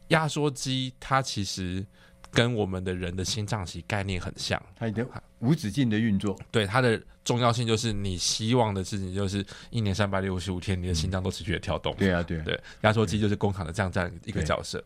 [0.10, 1.86] 压缩机它其实。
[2.32, 5.04] 跟我们的人的心脏其实概念很像，它已经
[5.40, 6.38] 无止境的运作。
[6.52, 11.92] 对，它的重要性就是你希望的事情就是一年三百六十五天，你的心脏都持续的跳动。
[11.96, 14.80] 对啊，对对，压缩机就是工厂的这样这样一个角色。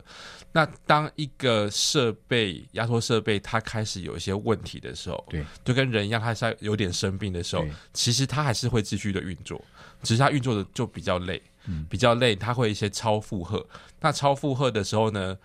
[0.54, 9.60] 那当一个设备压缩设备它开始有一些问题的时候，对，就跟人一样，它在有点生病的时候，其实它还是会继续的运作，
[10.04, 13.66] 只是它运作的就比较累，嗯，比较累，它会一些超负荷。
[14.00, 15.36] 那超负荷的时候呢？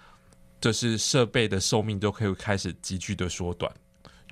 [0.62, 3.74] 就是设备的寿命就可以开始急剧的缩短。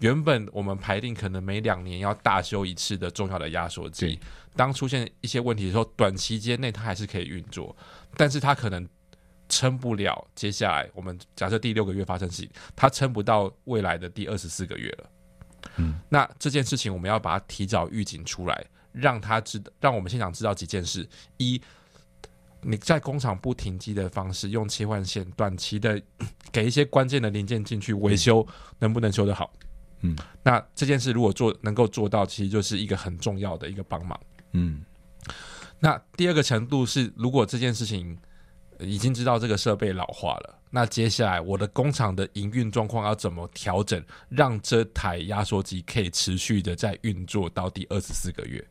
[0.02, 4.20] 原本我们排定可能每两年要大修一次的重要的压缩机，
[4.54, 7.74] 当出现一些问题的时候，短期间内它还是可以运作，
[8.18, 8.86] 但是它可能
[9.50, 10.28] 撑不了。
[10.36, 15.10] 接下来我们假设第六个月发生事情，它撑不到未来的第二十四个月了。
[15.78, 21.62] 嗯，那这件事情我们要把它提早预警出来，让他知道，让我们现场知道几件事：一。
[22.62, 26.02] 你在工厂不停机的方式，用切换线短期的
[26.52, 28.46] 给一些关键的零件进去维修，
[28.80, 29.54] 能不能修得好？
[30.02, 34.20] 嗯，那这件事如果做能够做到，其实就是一个很重要的一个帮忙。
[34.54, 34.84] 嗯，
[35.80, 38.18] 那第二个程度是，如果这件事情
[38.80, 48.66] 已经知道这个设备老化了，那接下来我的工厂的营运状况要怎么调整，让这台压缩机可以持续的在运作到第二十四个月？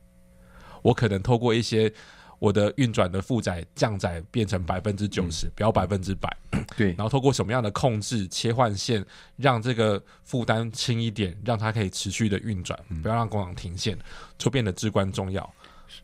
[0.82, 1.92] 我可能透过一些
[2.38, 6.36] 我的运转的负载降载变成百分之九十，不要百分之百。
[6.76, 9.04] 对， 然后透过什么样的控制切换线，
[9.36, 13.98] 让这个负担轻一点，让它可以持续的运转，不要让工厂停线，
[14.36, 15.50] 就变得至关重要。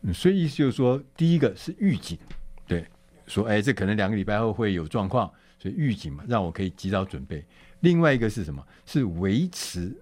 [0.01, 2.37] 嗯，所以意思就是说，第一个是预警，对，
[3.27, 7.45] 说哎，这可能两个礼拜后会有状况，所以预警嘛，让我可以及早准备。
[7.81, 8.65] 另外一个是什么？
[8.87, 9.93] 是维持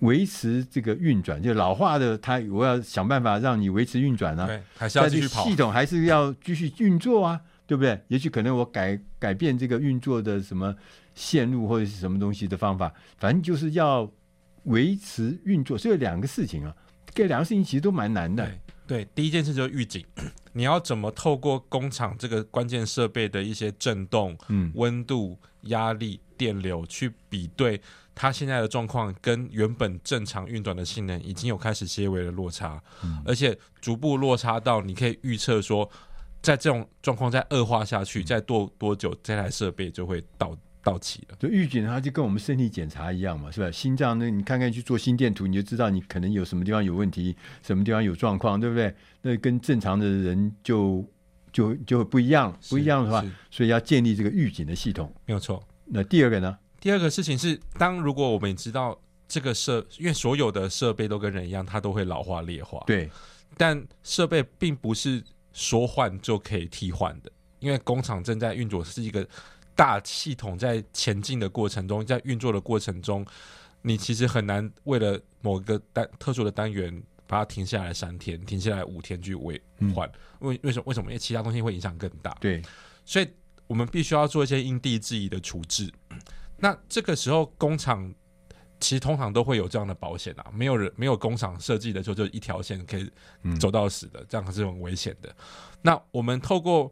[0.00, 8.00] 维持这个运转，就老化的它，我要想办法让你维持运转啊，对，还是要继续跑，系统还是要继续运作啊，对不对？
[8.08, 10.74] 也许可能我改改变这个运作的什么
[11.14, 14.10] 线路或者是什么东西的方法，反正就是要
[14.64, 15.76] 维持运作。
[15.76, 16.74] 所以两个事情啊，
[17.12, 18.48] 这两个事情其实都蛮难的。
[18.88, 20.04] 对对，第一件事就是预警，
[20.54, 27.80] 你要怎么透过工厂这个关键设备的一些震动、嗯、温度、压力、电流去比对
[28.14, 35.88] 它现在的状况跟原本正常运转的性能已经有开始些微的落差，嗯、而且逐步落差到你可以预测说，
[36.40, 40.56] 在这种状况再恶化下去，再多多久这台设备就会到。
[40.90, 43.70] 到期了，就预警它就跟我们身体检查一样嘛，是吧？
[43.70, 48.94] 心脏那你看看去做心电图，你就知道你可能有什么地方有问题，什么地方有状况，对不对？
[49.22, 51.04] 那跟正常的人就
[51.52, 55.62] 就就会不一样，不一样的话，所以要建立这个预警的系统，没有错。
[55.84, 56.56] 那第二个呢？
[56.80, 63.10] 第二个事情是，当如果我们知道这个设，因为所有的设备都跟人一样，它都会老化劣化，对。
[63.56, 65.22] 但设备并不是
[65.52, 69.26] 说换就可以替换的，因为工厂正在运作是一个。
[69.78, 73.24] 大系统在前进的过程中，在运作的过程中，
[73.80, 79.62] 你其实很难为了某一个单特殊的单元把它停下来三天，停下来五天去维
[79.94, 80.10] 换。
[80.40, 80.84] 为、嗯、为什么？
[80.86, 81.12] 为什么？
[81.12, 82.36] 因为其他东西会影响更大。
[82.40, 82.60] 对，
[83.04, 83.28] 所以
[83.68, 85.88] 我们必须要做一些因地制宜的处置。
[86.56, 88.12] 那这个时候，工厂
[88.80, 93.08] 其实通常都会有这样的保险啊，没有人没有工厂设计的时候就一条线可以
[93.60, 95.32] 走到死的，嗯、这样是很危险的。
[95.80, 96.90] 那我们透过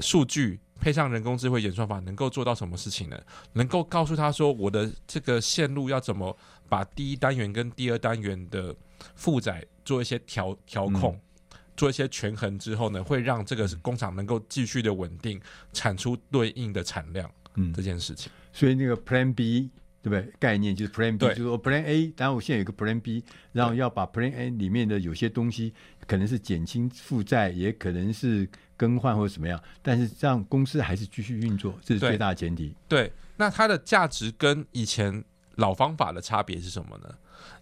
[0.00, 0.58] 数据。
[0.78, 3.18] 配上人工智慧演算法，能够做到什么事情呢？
[3.54, 6.36] 能够告诉他说，我的这个线路要怎么
[6.68, 8.74] 把第一单元跟第二单元的
[9.14, 11.18] 负载做一些调调控，
[11.50, 15.40] 嗯、做一些权衡之后呢，会让这个工厂能够继续的稳定
[15.72, 17.28] 产出对应的产量。
[17.54, 18.30] 嗯，这件事情。
[18.52, 19.70] 所以那个 Plan B
[20.02, 20.32] 对不对？
[20.38, 25.72] 概念就是 Plan B，就是说 Plan A，然后我现在有个 Plan B，然后要把 Plan A 里面的有些东西，
[26.06, 28.48] 可能是减轻负债，也可能是。
[28.76, 32.74] 更换或者怎么样，但是这样公司还是继续运作，这是最大的前提。
[32.88, 35.24] 对，对，那它的价值跟以前
[35.56, 37.14] 老方法的差别是什么呢？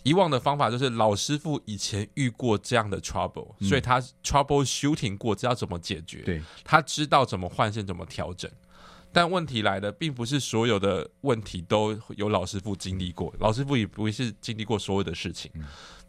[0.02, 6.22] 以往的方法就是老师傅以前遇过这样的 trouble，、嗯、所以他 trouble shooting 过，知道怎么解决。
[6.22, 8.50] 对，他知道怎么换线，怎么调整。
[9.12, 15.50] 但问题来了，并不是所有的问题都有老师傅经历过，老师傅也不会是经历过所有的事情。
[15.54, 15.64] 嗯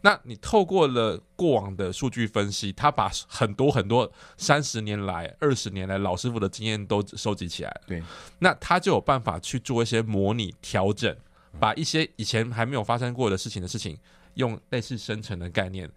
[0.06, 7.80] 那你透过了过往的数据分析，他把很多很多三十年来、二十年来老师傅的经验都收集起来了。
[7.88, 8.00] 对，
[8.38, 11.12] 那他就有办法去做一些模拟调整，
[11.58, 13.98] 把一些以前还没有发生过的事情的事情，
[14.34, 15.90] 用类似生成的概念。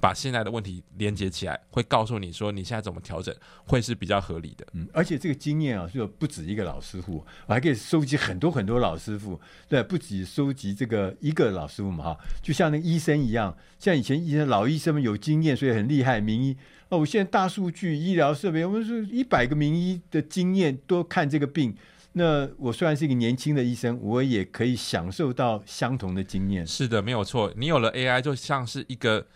[0.00, 3.34] 把现在的问题连接起来，会告诉你说你现在怎么调整
[3.66, 4.66] 会是比较合理的。
[4.72, 16.20] 嗯，而且这个经验啊，就不止一个老师傅，我还可以收集很多很多老师傅，对，不止收集这个一个老师傅嘛，哈，就像那个医生一样，像以前医生老医生们有经验，所以很厉害。
[16.20, 16.56] 名医
[16.88, 21.74] 哦，我现在大数据医疗设备，我们是一百个名医的经验都看这个病，
[22.12, 26.66] 那我虽然是一个年轻的医生，我也可以享受到相同的经验。
[26.66, 27.52] 是的，没有错。
[27.56, 29.26] 你有了 AI，就像是一个。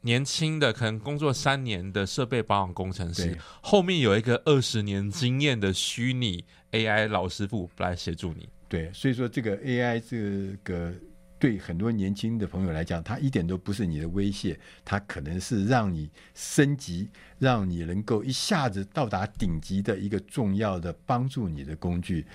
[0.00, 8.48] 年轻的可能工作三年的设备保养工程师，后面有一个二十年经验的虚拟 AI 老师傅来协助你。
[8.68, 10.94] 对，所以说这个 AI 这个
[11.38, 17.08] 对很多年轻的朋友来讲，它一点都不是你的威胁，它可能是让你升级，
[17.38, 22.26] 让你能够一下子到达顶级的一个重要的帮助你的工具。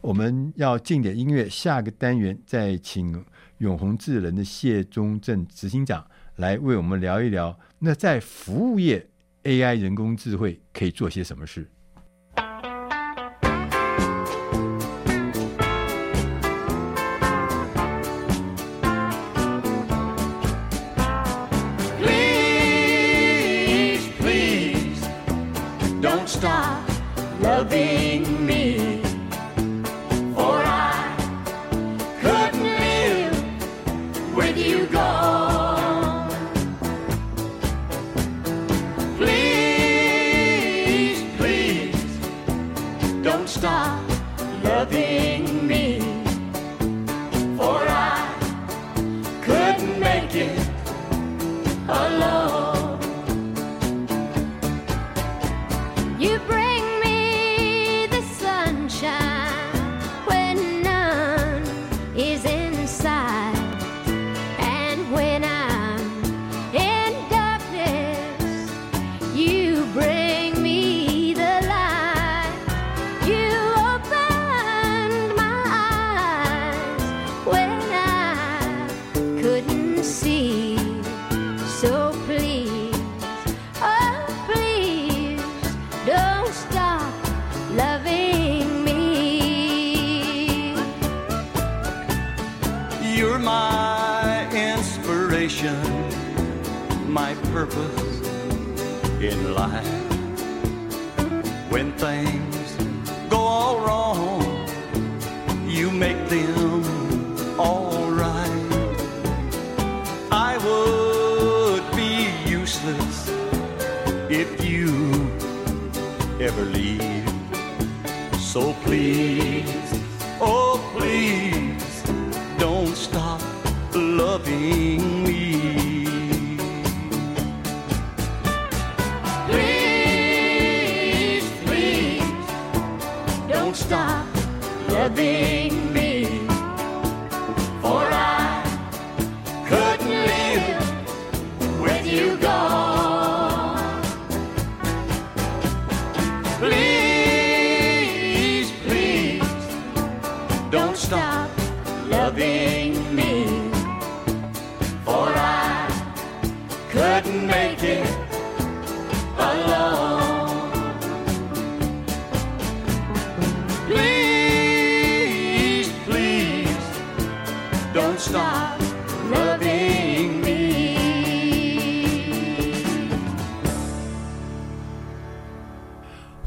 [0.00, 3.24] 我们要进点音乐，下个单元再请
[3.58, 6.06] 永鸿智能的谢忠正执行长。
[6.36, 9.08] 来为我们聊一聊，那在服务业
[9.44, 11.70] ，AI 人工智慧可以做些什么事？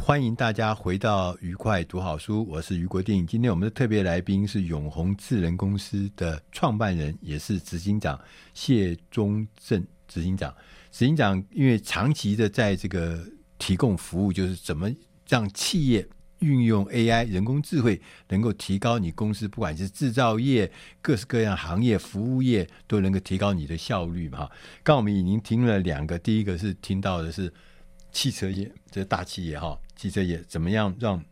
[0.10, 3.28] 欢迎大家回到愉快读好书，我是余国定。
[3.28, 8.20] 今天我们的特别来宾是永宏智能公司的创办人，也是执行长
[8.52, 10.52] 谢忠正执行长。
[10.90, 13.24] 执行长因为长期的在这个
[13.60, 14.90] 提供服务，就是怎么
[15.28, 20.72] 让企业运用 AI 人工智慧，能够提高你公司不管是制造业、
[21.04, 24.40] 各式各样行业、服务业，都能够提高你的效率嘛。
[24.40, 24.52] 哈，
[24.82, 27.54] 刚我们已经听了两个，第一个是听到的是
[28.12, 29.78] 汽车业，这大企业哈。
[29.96, 31.24] 汽车业怎么样让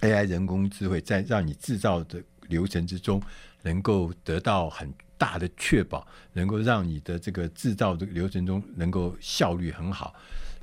[0.00, 3.22] AI 人工智慧在让你制造的流程之中
[3.62, 10.14] 能够得到很大的确保，能够让你的这个制造的流程中能够效率很好，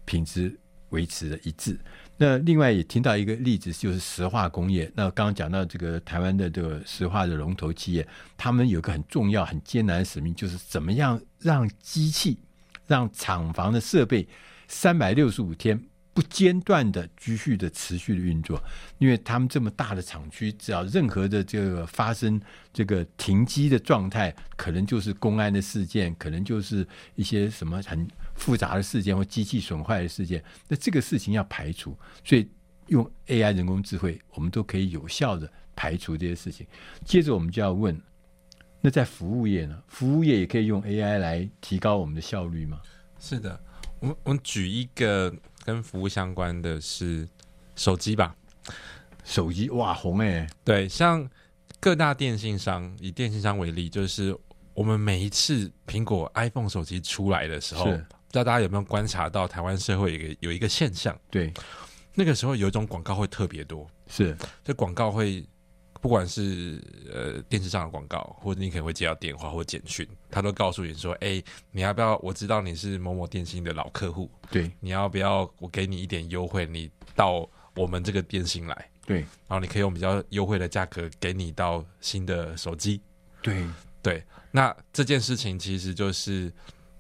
[0.06, 0.58] 品质
[0.90, 1.80] 维持的一致。
[2.18, 4.90] 那另外也听到一个例子，就是石化工业。
[4.96, 8.08] 那刚刚讲到这个台湾的这个石化的龙头企业，
[8.38, 12.40] 他们有个很重要、很艰难的使命，就是怎么样让机器、
[12.88, 14.26] 让厂房的设备
[14.68, 15.82] 三百六十五天。
[16.16, 18.58] 不间断的、继续的、持续的运作，
[19.00, 22.40] 因为他们这么大的厂区，只要任何的这个发生
[22.72, 30.42] 这个停机的状态，可能就是公安的事件，可能就是一些什么很复杂的事件或机器损坏的事件。
[30.70, 31.94] 那这个事情要排除，
[32.24, 32.48] 所以
[32.88, 36.66] 用 AI 人工智慧，我们都可以有效的排除这些事情。
[37.04, 38.02] 接着我们就要问，
[38.80, 39.84] 那在服务业呢？
[39.90, 42.80] 服务业也可以用 AI 来提高我们的效率吗？
[43.20, 43.60] 是的，
[44.06, 45.34] 我们我们举一个。
[45.66, 47.28] 跟服务相关的是
[47.76, 48.36] 手机吧，
[49.24, 51.28] 手机哇红哎、欸，对，像
[51.80, 54.38] 各大电信商，以电信商为例，就是
[54.76, 61.52] 我们每一次苹果 iPhone 手机出来的时候，不知道大家有没有观察到台湾社会有一个有一个现象，对，
[62.14, 65.44] 那个时候有一种广告会特别多，是这广告会。
[66.06, 66.80] 不管是
[67.12, 72.16] 呃电视上的广告，或者你可能会接到电话或简讯，他都告诉你说：“哎、欸，你要不要？
[72.18, 75.52] 我知道你是某某电信的老客户，对，你要不要？
[75.58, 83.02] 我给你一点优惠，你到我们这个电信来，对，然后你可以用比较优惠的价格给你到新的手机，
[83.42, 83.66] 对
[84.04, 84.24] 对。
[84.52, 86.54] 那这件事情其实就是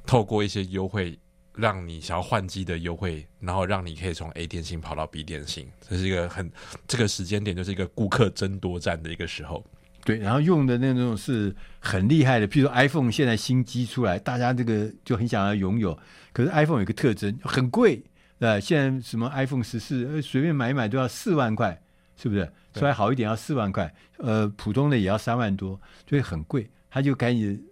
[0.03, 1.15] 透过一些优惠。”
[1.57, 6.51] 让你想要换机的优惠，然后让你可以从 A 电信跑到 B 电信，这是一个很
[6.87, 9.65] 这个时间点，就是一个顾客争夺战的一个时候。
[10.03, 15.97] 对，然后用的那种是很厉害的，譬如说 iPhone 现在新机出来，大家这个就很想要拥有。
[16.31, 18.03] 可是 iPhone 有个特征，很贵，
[18.39, 21.81] 呃，现在什么 iPhone 十四，随便买一买都要四万块，
[22.15, 22.51] 是不是？
[22.75, 26.69] 稍微好一点要四万块，呃，普通的也要三万多，所以很贵。
[26.89, 27.65] 他就赶紧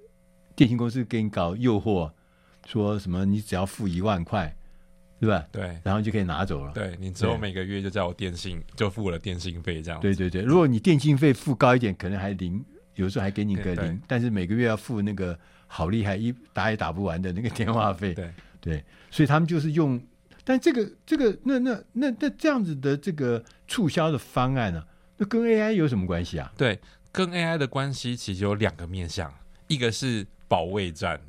[0.55, 2.09] 电信公司给你搞诱惑。
[2.65, 3.25] 说什么？
[3.25, 4.55] 你只要付一万块，
[5.19, 5.45] 对吧？
[5.51, 6.71] 对，然后就可以拿走了。
[6.73, 9.99] 对，你之后每个月就叫我电信，就付了电信费这样。
[9.99, 12.63] 对对对，如果你电信费付高一点，可能还零，
[12.95, 15.37] 有时候还给你个零，但是每个月要付那个
[15.67, 18.13] 好厉害，一打也打不完的那个电话费。
[18.13, 20.01] 对对，所以他们就是用，
[20.43, 24.87] 但这个这个那那那那这样子的这个促销的方案呢、啊，
[25.17, 26.51] 那跟 AI 有什么关系啊？
[26.57, 26.79] 对，
[27.11, 29.33] 跟 AI 的关系其实有两个面向，
[29.67, 31.19] 一个是保卫战。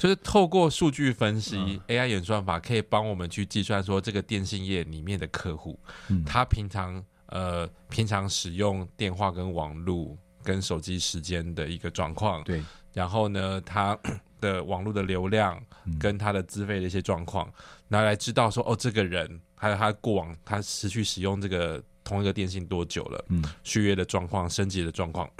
[0.00, 5.78] 就是透过数据分析、嗯、AI 演算法，可以帮我们去计算说这个电信业里面的客户，
[6.08, 13.94] 嗯、他平常呃平常使用电话跟网络跟手机时间的一个状况，对，然后呢，他
[14.40, 15.62] 的网络的流量
[15.98, 17.52] 跟他的资费的一些状况，
[17.86, 25.30] 拿、嗯、来知道说哦，这个人还有他过往他持续使用这个同一个电信多久了，嗯，续约的状况、升级的状况，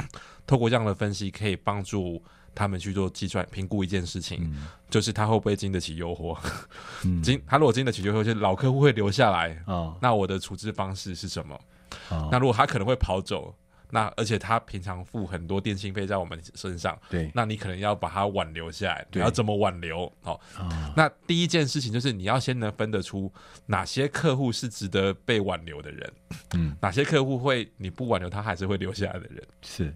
[0.46, 2.22] 透过这样的分析，可以帮助。
[2.54, 6.36] 他们去做计算评估一件事情，嗯就是他会不会经得起诱惑。
[7.04, 9.62] 嗯经他如果经得起诱惑，就是老客户会留下来。
[9.66, 11.58] 哦那我的处置方式是什么？
[12.10, 13.54] 哦那如果他可能会跑走，
[13.92, 19.04] 那而且他平常付很多电信费在我们身上，对那你可能要把它挽留下来。
[19.10, 20.12] 你对要怎么挽留？
[20.22, 23.32] 好、啊那第一件事情就是你要先能分得出
[23.66, 26.12] 哪些客户是值得被挽留的人，
[26.54, 29.94] 嗯哪些客户会你不挽留他还是会留下来的人，是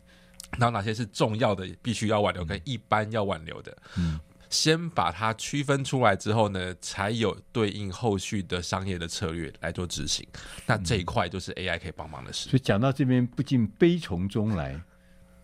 [0.52, 3.76] 然后哪些是重要的必须要挽留跟一般要挽留的。
[3.96, 4.18] 嗯
[4.50, 10.24] 先把它区分出来之后呢，才有对应后续的商业的策略来做执行。
[10.64, 12.50] 那这一块就是 AI 可以帮忙的事。
[12.50, 14.80] 所以讲到这边，不禁悲从中来。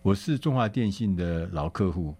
[0.01, 2.15] 我是中华电信的老客户，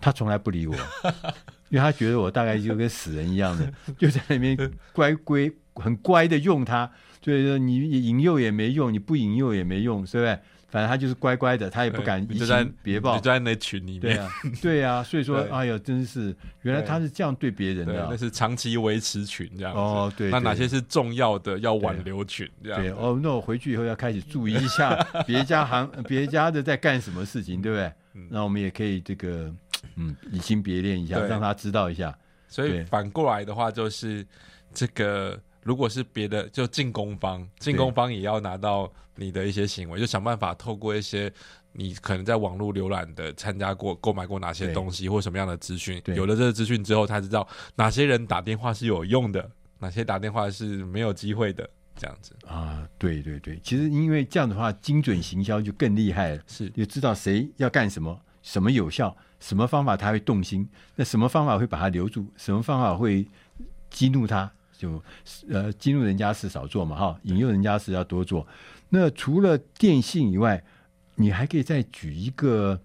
[0.00, 0.76] 他从来不理我，
[1.70, 4.56] 因为他觉得我大概就跟死人一样的， 就在那边
[4.92, 6.88] 乖乖很乖的用它。
[7.20, 10.38] 所以说你引诱也没用，你不引诱也没用，是不是？
[10.72, 13.24] 反正他就是乖乖的，他也不敢移情别报你就。
[13.24, 14.30] 在那群里面，对啊，
[14.62, 19.78] 对啊， 所以说，哎呦，真是原来他是这样对别人，的啊、那是长期维持群这样子。
[19.78, 22.80] 哦对对那哪些是重要的要挽留群这样？
[22.80, 24.94] 对哦，那我回去以后要开始注意一下
[25.26, 27.92] 别家行别家的在干什么事情，对不对？
[28.14, 29.52] 嗯那我们也可以这个
[29.96, 32.16] 嗯移情别恋一下，让他知道一下。
[32.48, 34.26] 所以反过来的话，就是
[34.74, 41.32] 这个，如果是别的，就进攻方，进攻方也要拿到你的一些行为，就想办法透过一些
[41.72, 47.46] 你可能在网络浏览的、参加过、购买过哪些东西或什么样的资讯，有了这个资讯之后，他知道
[47.76, 52.34] 哪些人打电话是有用的，哪些打电话是没有机会的，这样子。
[52.46, 56.68] 啊，对对对，其实因为这样的话，精准行销就更厉害了，是。
[56.70, 63.26] 就知道谁要干什么，什么有效，什么方法他会动心，那什么方法会把他留住，什么方法会
[63.90, 64.52] 激怒他，
[64.82, 65.02] 就
[65.48, 68.44] 呃激怒人家事少做嘛，哈，引诱人家事要多做。
[68.88, 70.62] 那除了电信以外，
[71.14, 72.80] 你还可以再举一个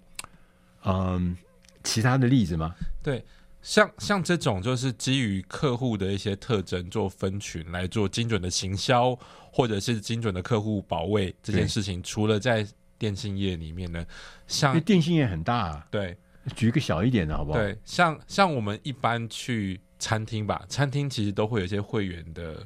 [0.83, 1.35] 嗯
[1.83, 2.75] 其他的例子吗？
[3.01, 3.25] 对。
[3.59, 9.17] 像像这种就是基于客户的一些特征做分群来做精准的行销，
[9.51, 12.65] 或者是精准的客户保卫这件事情，除了在
[12.97, 14.05] 电信业里面呢，
[14.47, 16.15] 像电信业很大、啊，对
[16.55, 17.59] 举一个小一点的好不好？
[17.59, 22.65] 对，像像我们一般去餐厅吧，餐厅其实都会有一些会员的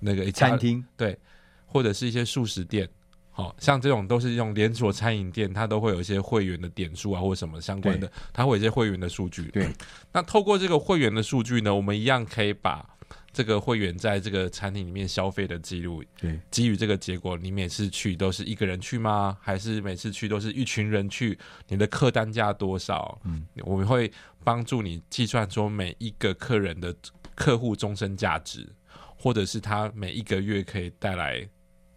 [0.00, 1.18] 那个餐厅对，
[1.66, 2.88] 或者是一些素食店，
[3.30, 9.44] 好、像这种都是用连锁餐饮店，它都会有一些会员的点数啊，或者什么相关的，它会有一些会员的数据。
[9.50, 9.68] 对，
[10.12, 12.88] 那透过这个会员的数据呢，我们一样可以把
[13.32, 19.38] 这个会员在这个餐厅里面消费的记录，对基于这个结果，你每次去都是一个人去吗？
[19.40, 21.38] 还是每次去都是一群人去？
[21.68, 23.18] 你的客单价多少？
[23.24, 24.12] 嗯，我们会
[24.44, 26.94] 帮助你计算说每一个客人的
[27.34, 28.68] 客户终身价值，
[29.16, 31.48] 或者是他每一个月可以带来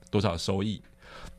[0.10, 0.82] 多少收益。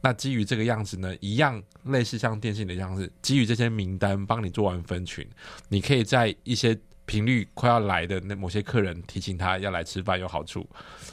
[0.00, 5.26] 那基于这个样子呢，一样类似像电信的样子，基于这些名单帮你做完分群，
[5.68, 10.66] 你可以在一些频率快要来的那某些客人提醒他要来吃饭有好处，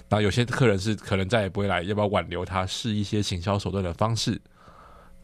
[0.09, 4.39] 然后有些客人是可能再也不会来，要不要挽留他，试一些行销手段的方式，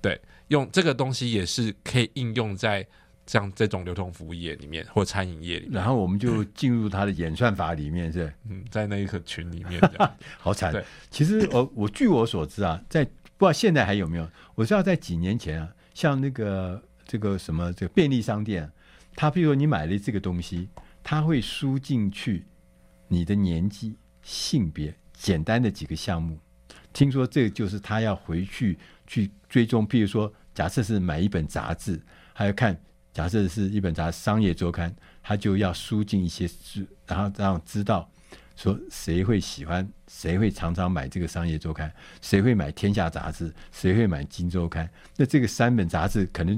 [0.02, 2.86] 对，用这个东西也是可以应用在
[3.30, 9.80] 像这种流通服务业里面或餐饮业里面，然后我们就进入他的演算法里面，是 嗯，在那一个群里面，
[10.40, 10.84] 好惨对。
[11.12, 14.28] 其实我我据我所知啊，在不知道现在还有没有？
[14.56, 18.72] 我知道在几年前啊，像那个这个什么这个便利商店啊，
[19.16, 20.68] 他比如说你买了这个东西，
[21.04, 22.48] 他会输进去
[23.10, 26.40] 你的年纪、性别，简单的几个项目。
[26.92, 28.76] 听说这个就是他要回去
[29.06, 32.02] 去追踪，譬如说，假设是买一本杂志，
[32.34, 32.76] 还要看，
[33.20, 34.90] 假设是一本杂志《商业周刊》，
[35.22, 38.10] 他就要输进一些字，然后让知道。
[38.56, 41.92] 说谁会喜欢，谁会常常买这个商业周刊，
[42.22, 44.90] 谁会买天下杂志，谁会买金周刊？
[45.18, 46.58] 那这个三本杂志可能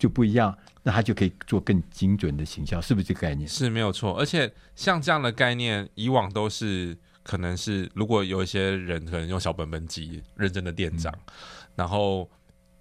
[0.00, 3.48] 就不一样，那他就可以做更精准的行销，是不是这个概念？
[3.48, 4.18] 是没有错。
[4.18, 11.32] 而且像这样的概念，以往都是可能是如果有一些人可能用小本本记，认真的店长，嗯、
[11.76, 12.28] 然后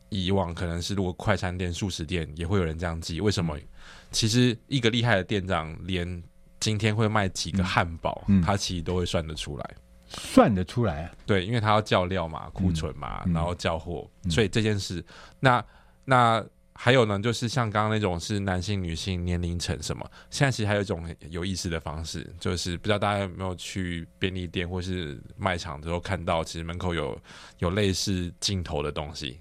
[0.10, 3.22] 以往可能是如果快餐店、素食店也会有人这样记。
[3.22, 3.58] 为什么？
[3.58, 3.68] 嗯、
[4.12, 6.22] 其实一个厉害的店长连。
[6.62, 9.76] 今天会卖几个汉堡，嗯，他其实都会算得出来，
[10.10, 11.12] 算得出来啊。
[11.26, 15.02] 对，因为他要叫料嘛，库存嘛，嗯、然后叫货，嗯、所以这件事，
[15.40, 15.66] 那
[16.04, 27.18] 那还有呢，就是像刚刚那种是男性、女性、年龄层什么，现在其实还有一种有意思的方式，就是不知道大家有没有去便利店或是卖场的时候看到，其实门口有
[27.60, 29.40] 有类似镜头的东西。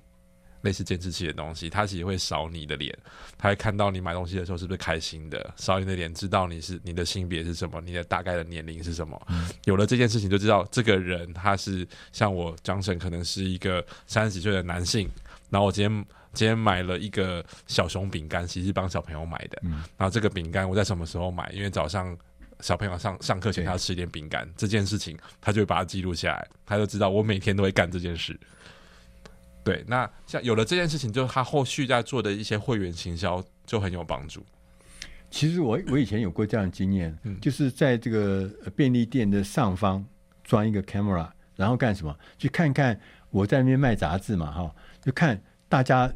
[0.69, 2.95] 类似监视器的东西，它其实会扫你的脸，
[3.39, 9.19] 它会看到你买东西的时候是不是开心的，扫你的脸，知道你是你的性别是什么，你的大概的年龄是什么。
[9.31, 15.09] 嗯、有了这件事情，就知道这个人他是像我 Johnson，可能是一个三十几岁的男性，
[15.49, 19.59] 然后我今天今天买了一个小熊饼干，其实是帮小朋友买的。
[19.62, 21.51] 嗯，然后这个饼干我在什么时候买？
[21.55, 22.14] 因为早上
[22.61, 28.39] 小朋友上上课前他要吃点饼干，这件事情他就会把它记录下来，他就知道我每天都会干这件事。
[29.65, 34.45] 对，那像有了这件事情，就他后续在做的一些会员行销就很有帮助。
[35.31, 40.03] 其实我我以前有过这样的经验，嗯，就是在这个便利店的上方
[40.43, 42.19] 装一个 camera，然后干什么？
[42.39, 42.99] 去看看
[43.29, 45.39] 我在那边卖杂志嘛，哈，就看
[45.69, 46.11] 大家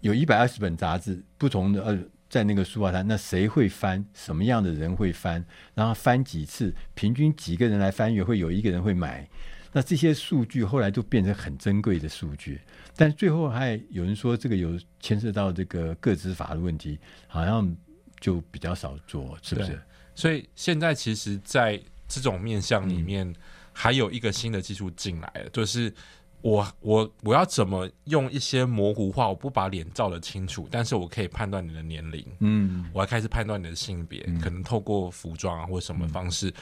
[0.00, 1.98] 有一百二十本杂志，不同的呃，
[2.30, 4.02] 在那个书报摊，那谁会翻？
[4.14, 5.44] 什么样的人会翻？
[5.74, 6.74] 然后翻几次？
[6.94, 8.24] 平均几个人来翻阅？
[8.24, 9.28] 会有一个人会买？
[9.72, 12.60] 那这些数据后来就变成很珍贵的数据，
[12.96, 17.76] 但最后还有人说这个有牵涉到这个个资法的问题，好像
[18.20, 19.80] 就比较少做，是不是？
[20.14, 23.34] 所以现在其实，在这种面向里面，嗯、
[23.72, 25.92] 还有一个新的技术进来了，就是
[26.40, 36.54] 我我我要怎么用一些模糊化，我不把脸照得清楚，但是我可以判断你的年龄，嗯，我还开始判断你的性别，嗯、可能透过服装啊或什么方式。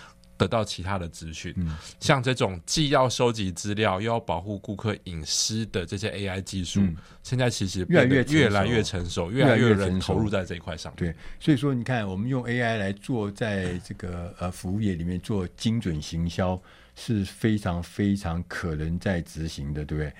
[0.43, 10.93] 嗯得到其他的资讯，嗯、像这种既要收集资料又要保护顾客隐私的这些 AI 技术，嗯、现在其实越来越越来越成熟，越来越人投入在这一块上。
[10.97, 16.61] 对，所以说你看，我们用 AI 来做在这个呃服务业里面做精准行销
[16.97, 20.12] 是非常非常可能在执行的，对不对？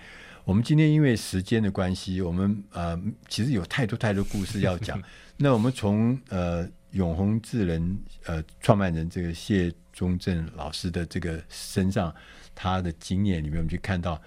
[0.45, 5.01] 我们今天因为时间的关系，我们呃其实有太多太多故事要讲。
[5.37, 9.72] 那我们从呃永鸿智能呃创办人这个谢。
[9.95, 12.14] 忠正老师的这个身上，
[12.55, 14.18] 他的经验里面，我们就看到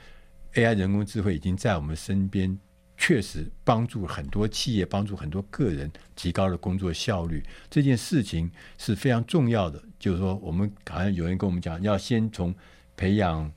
[0.54, 2.56] AI 人工智慧已经在我们身边，
[2.96, 7.44] 确实帮助很多企业，帮助很多个人，提高了工作效率。
[7.68, 9.82] 这件事情是非常重要的。
[9.98, 12.54] 就是说，我们好像有人跟我们讲，要先从
[12.96, 13.52] 培养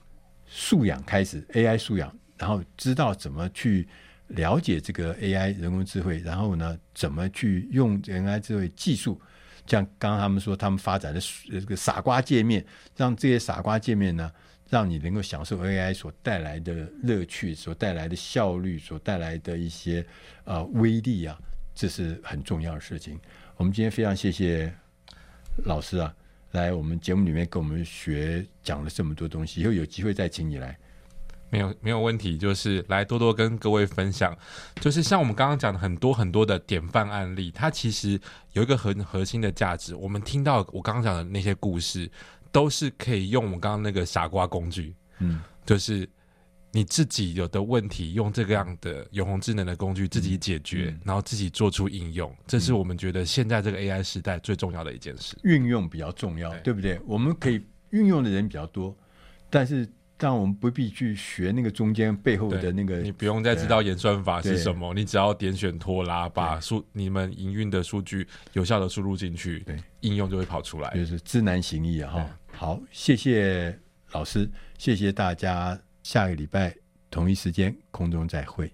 [0.47, 3.87] 素养开始，AI 素养，然后知道怎么去
[4.29, 9.21] 了解这个 AI 人工智慧，然后呢，怎么去用 AI 智慧技术。
[9.67, 11.21] 像刚刚他们说，他们发展的
[11.51, 12.65] 这个傻瓜界面，
[12.97, 14.33] 让这些傻瓜界面呢，
[14.71, 20.03] 让你能够享受 AI 所带来的乐趣、所带来的效率、所带来的一些
[20.45, 21.39] 呃威力啊，
[21.75, 23.21] 这是很重要的事情。
[23.57, 24.73] 我们今天非常谢谢
[25.65, 26.15] 老师啊，
[26.53, 30.79] 来我们节目里面跟我们学讲了这么多东西，以后有机会再请你来。
[31.51, 34.37] 没有没有问题，就是来多多跟各位分享，
[34.81, 38.21] 就是像我们刚刚讲的很多很多的典范案例，它其实
[38.53, 39.95] 有一个很核心的价值。
[39.95, 42.11] 我们听到我刚刚讲的那些故事，
[42.53, 46.07] 都是可以用我们刚刚那个傻瓜工具，嗯，就是
[46.71, 55.35] 你自己有的问题，用这个样的永恒智能的工具自己解决，嗯、然后自己做出应用，这是我们觉得现在这个 AI 时代最重要的一件事。
[55.45, 57.01] 运用比较重要，对，对不对？
[57.07, 58.95] 我们可以运用的人比较多，
[59.49, 59.89] 但是。
[60.21, 72.11] 但我们不必去学那个中间背后的那个，你不用再知道演算法是什么，你只要点选拖拉，把数你们营运的数据有效的输入进去，对，应用就会跑出来，就是知难行易啊！
[72.11, 73.79] 哈，好，谢谢
[74.11, 76.75] 老师，谢谢大家，下个礼拜
[77.13, 78.69] 同一时间空中再会，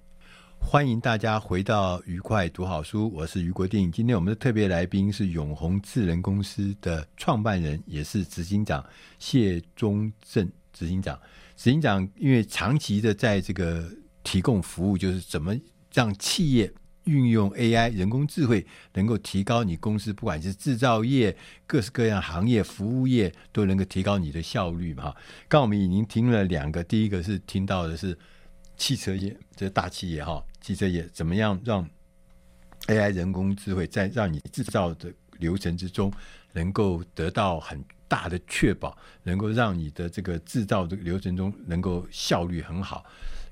[0.59, 8.83] 欢迎大家回到愉快读好书，我是余国定，今天我们的特别来宾是永鸿智能公司的创办人，也是执行长
[9.19, 10.51] 谢忠正。
[10.77, 11.17] 执行长，
[11.57, 13.91] 执行长，因为长期的在这个
[14.23, 15.55] 提供服务，就是怎么
[15.93, 16.73] 让企业
[17.05, 21.37] 运用 AI 人工智慧，能够提高你公司不管是制造业、
[21.67, 25.15] 各式各样行业、服务业，都能够提高你的效率嘛。
[25.49, 28.19] 刚我们已经听了两个，第一个是听到的是
[28.77, 31.89] 汽车业，这大企业哈，汽车业怎么样让
[32.87, 36.13] AI 人工智慧在让你制造的流程之中，
[36.53, 43.05] 能够得到很大的确保，能够让你的这个制造的流程中能够效率很好，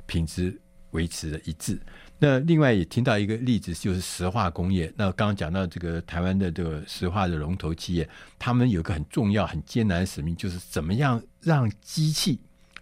[0.06, 1.80] 品质维持的一致。
[2.18, 4.92] 那另外也听到一个例子，就是石化工业。
[4.96, 12.38] 那刚刚讲到这个台湾的这个石化的龙头企业，他们有个很重要、很艰难的使命，就是怎么样让机器、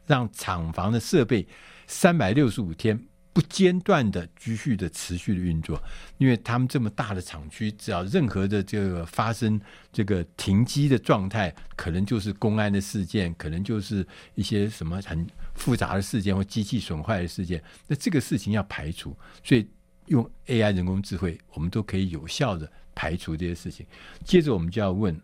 [0.07, 1.47] 让厂房的设备
[1.87, 3.03] 三百六十五天。
[3.33, 5.81] 不间断的、继续的、持续的运作，
[6.19, 9.61] 因为他们这么大的厂区，只要任何的这个发生
[9.93, 14.05] 这个停机的状态，可能就是公安的事件，可能就是
[14.35, 15.25] 一些什么很
[15.55, 17.63] 复杂的事件或机器损坏的事件。
[17.87, 19.65] 那这个事情要排除，所以
[20.07, 23.87] 用 AI 人工智慧，我们都可以有效的排除这些事情。
[24.25, 25.17] 接着我们就要问：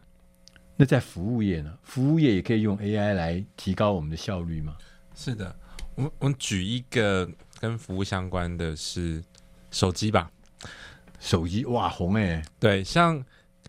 [0.77, 1.77] 那在服务业呢？
[1.83, 4.77] 服务业也可以用 AI 来提高我们的效率吗？
[5.13, 5.59] 是的，
[5.97, 7.29] 我我举一个。
[7.61, 9.23] 跟服务相关的是
[9.71, 10.31] 手机吧，
[11.19, 13.23] 手机哇红哎，对，像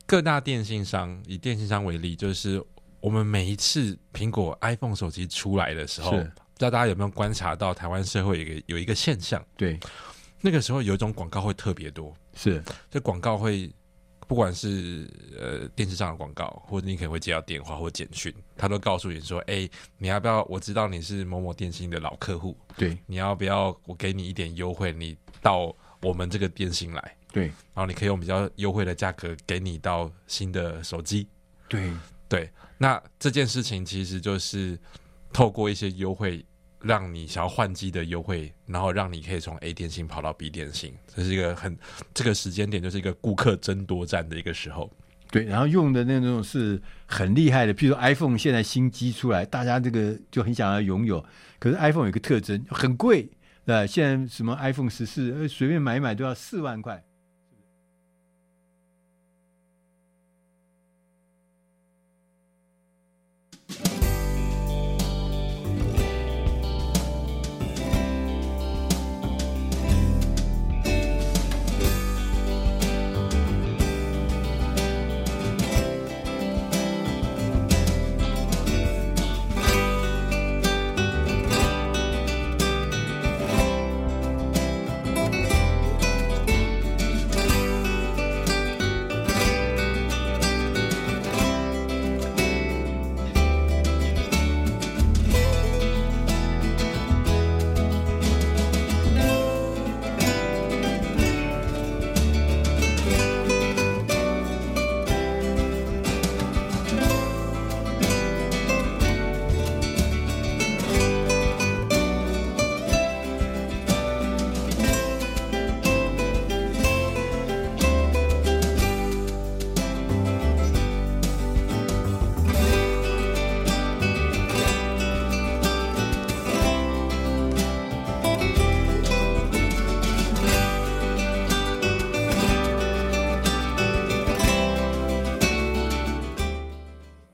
[0.05, 2.63] 各大电信商，以电信商为例，就是
[2.99, 9.79] 我们每一次苹果 iPhone 手机出来的时候，不知道大家有没有观察到台湾社会有一个有一个现象，对，
[10.41, 12.63] 那个时候有一种广告会特别多，是。
[12.89, 13.71] 这广告会
[14.27, 15.09] 不管是
[15.39, 19.67] 呃电视上的广告，或者你可能会接到电话或简讯，他都告诉你说：“哎，
[19.97, 20.43] 你要不要？
[20.49, 24.91] 我知道你是某某电信的老客户，对，你要不要我给你一点优惠？
[24.91, 31.27] 你到我们这个电信来，对，然后你可以用比较优惠的价格给你到新的手机。”
[31.69, 31.91] 对
[32.27, 34.77] 对，那这件事情其实就是
[35.31, 36.45] 透过一些优惠，
[36.87, 41.77] 让你想要换机的优惠，然后让你可以从 A 电信跑到 B 电信，这是一个很
[42.13, 44.89] 这个时间点就是一个顾客争夺战的一个时候。
[45.29, 51.23] 对，然后用的那种是很厉害的，譬如 iPhone 现在新机出来，大家这个就很想要拥有，
[51.59, 53.29] 可是 iPhone 有一个特征很贵，
[53.65, 57.03] 呃，现在什么 iPhone 十四，随便买一买都要四万块。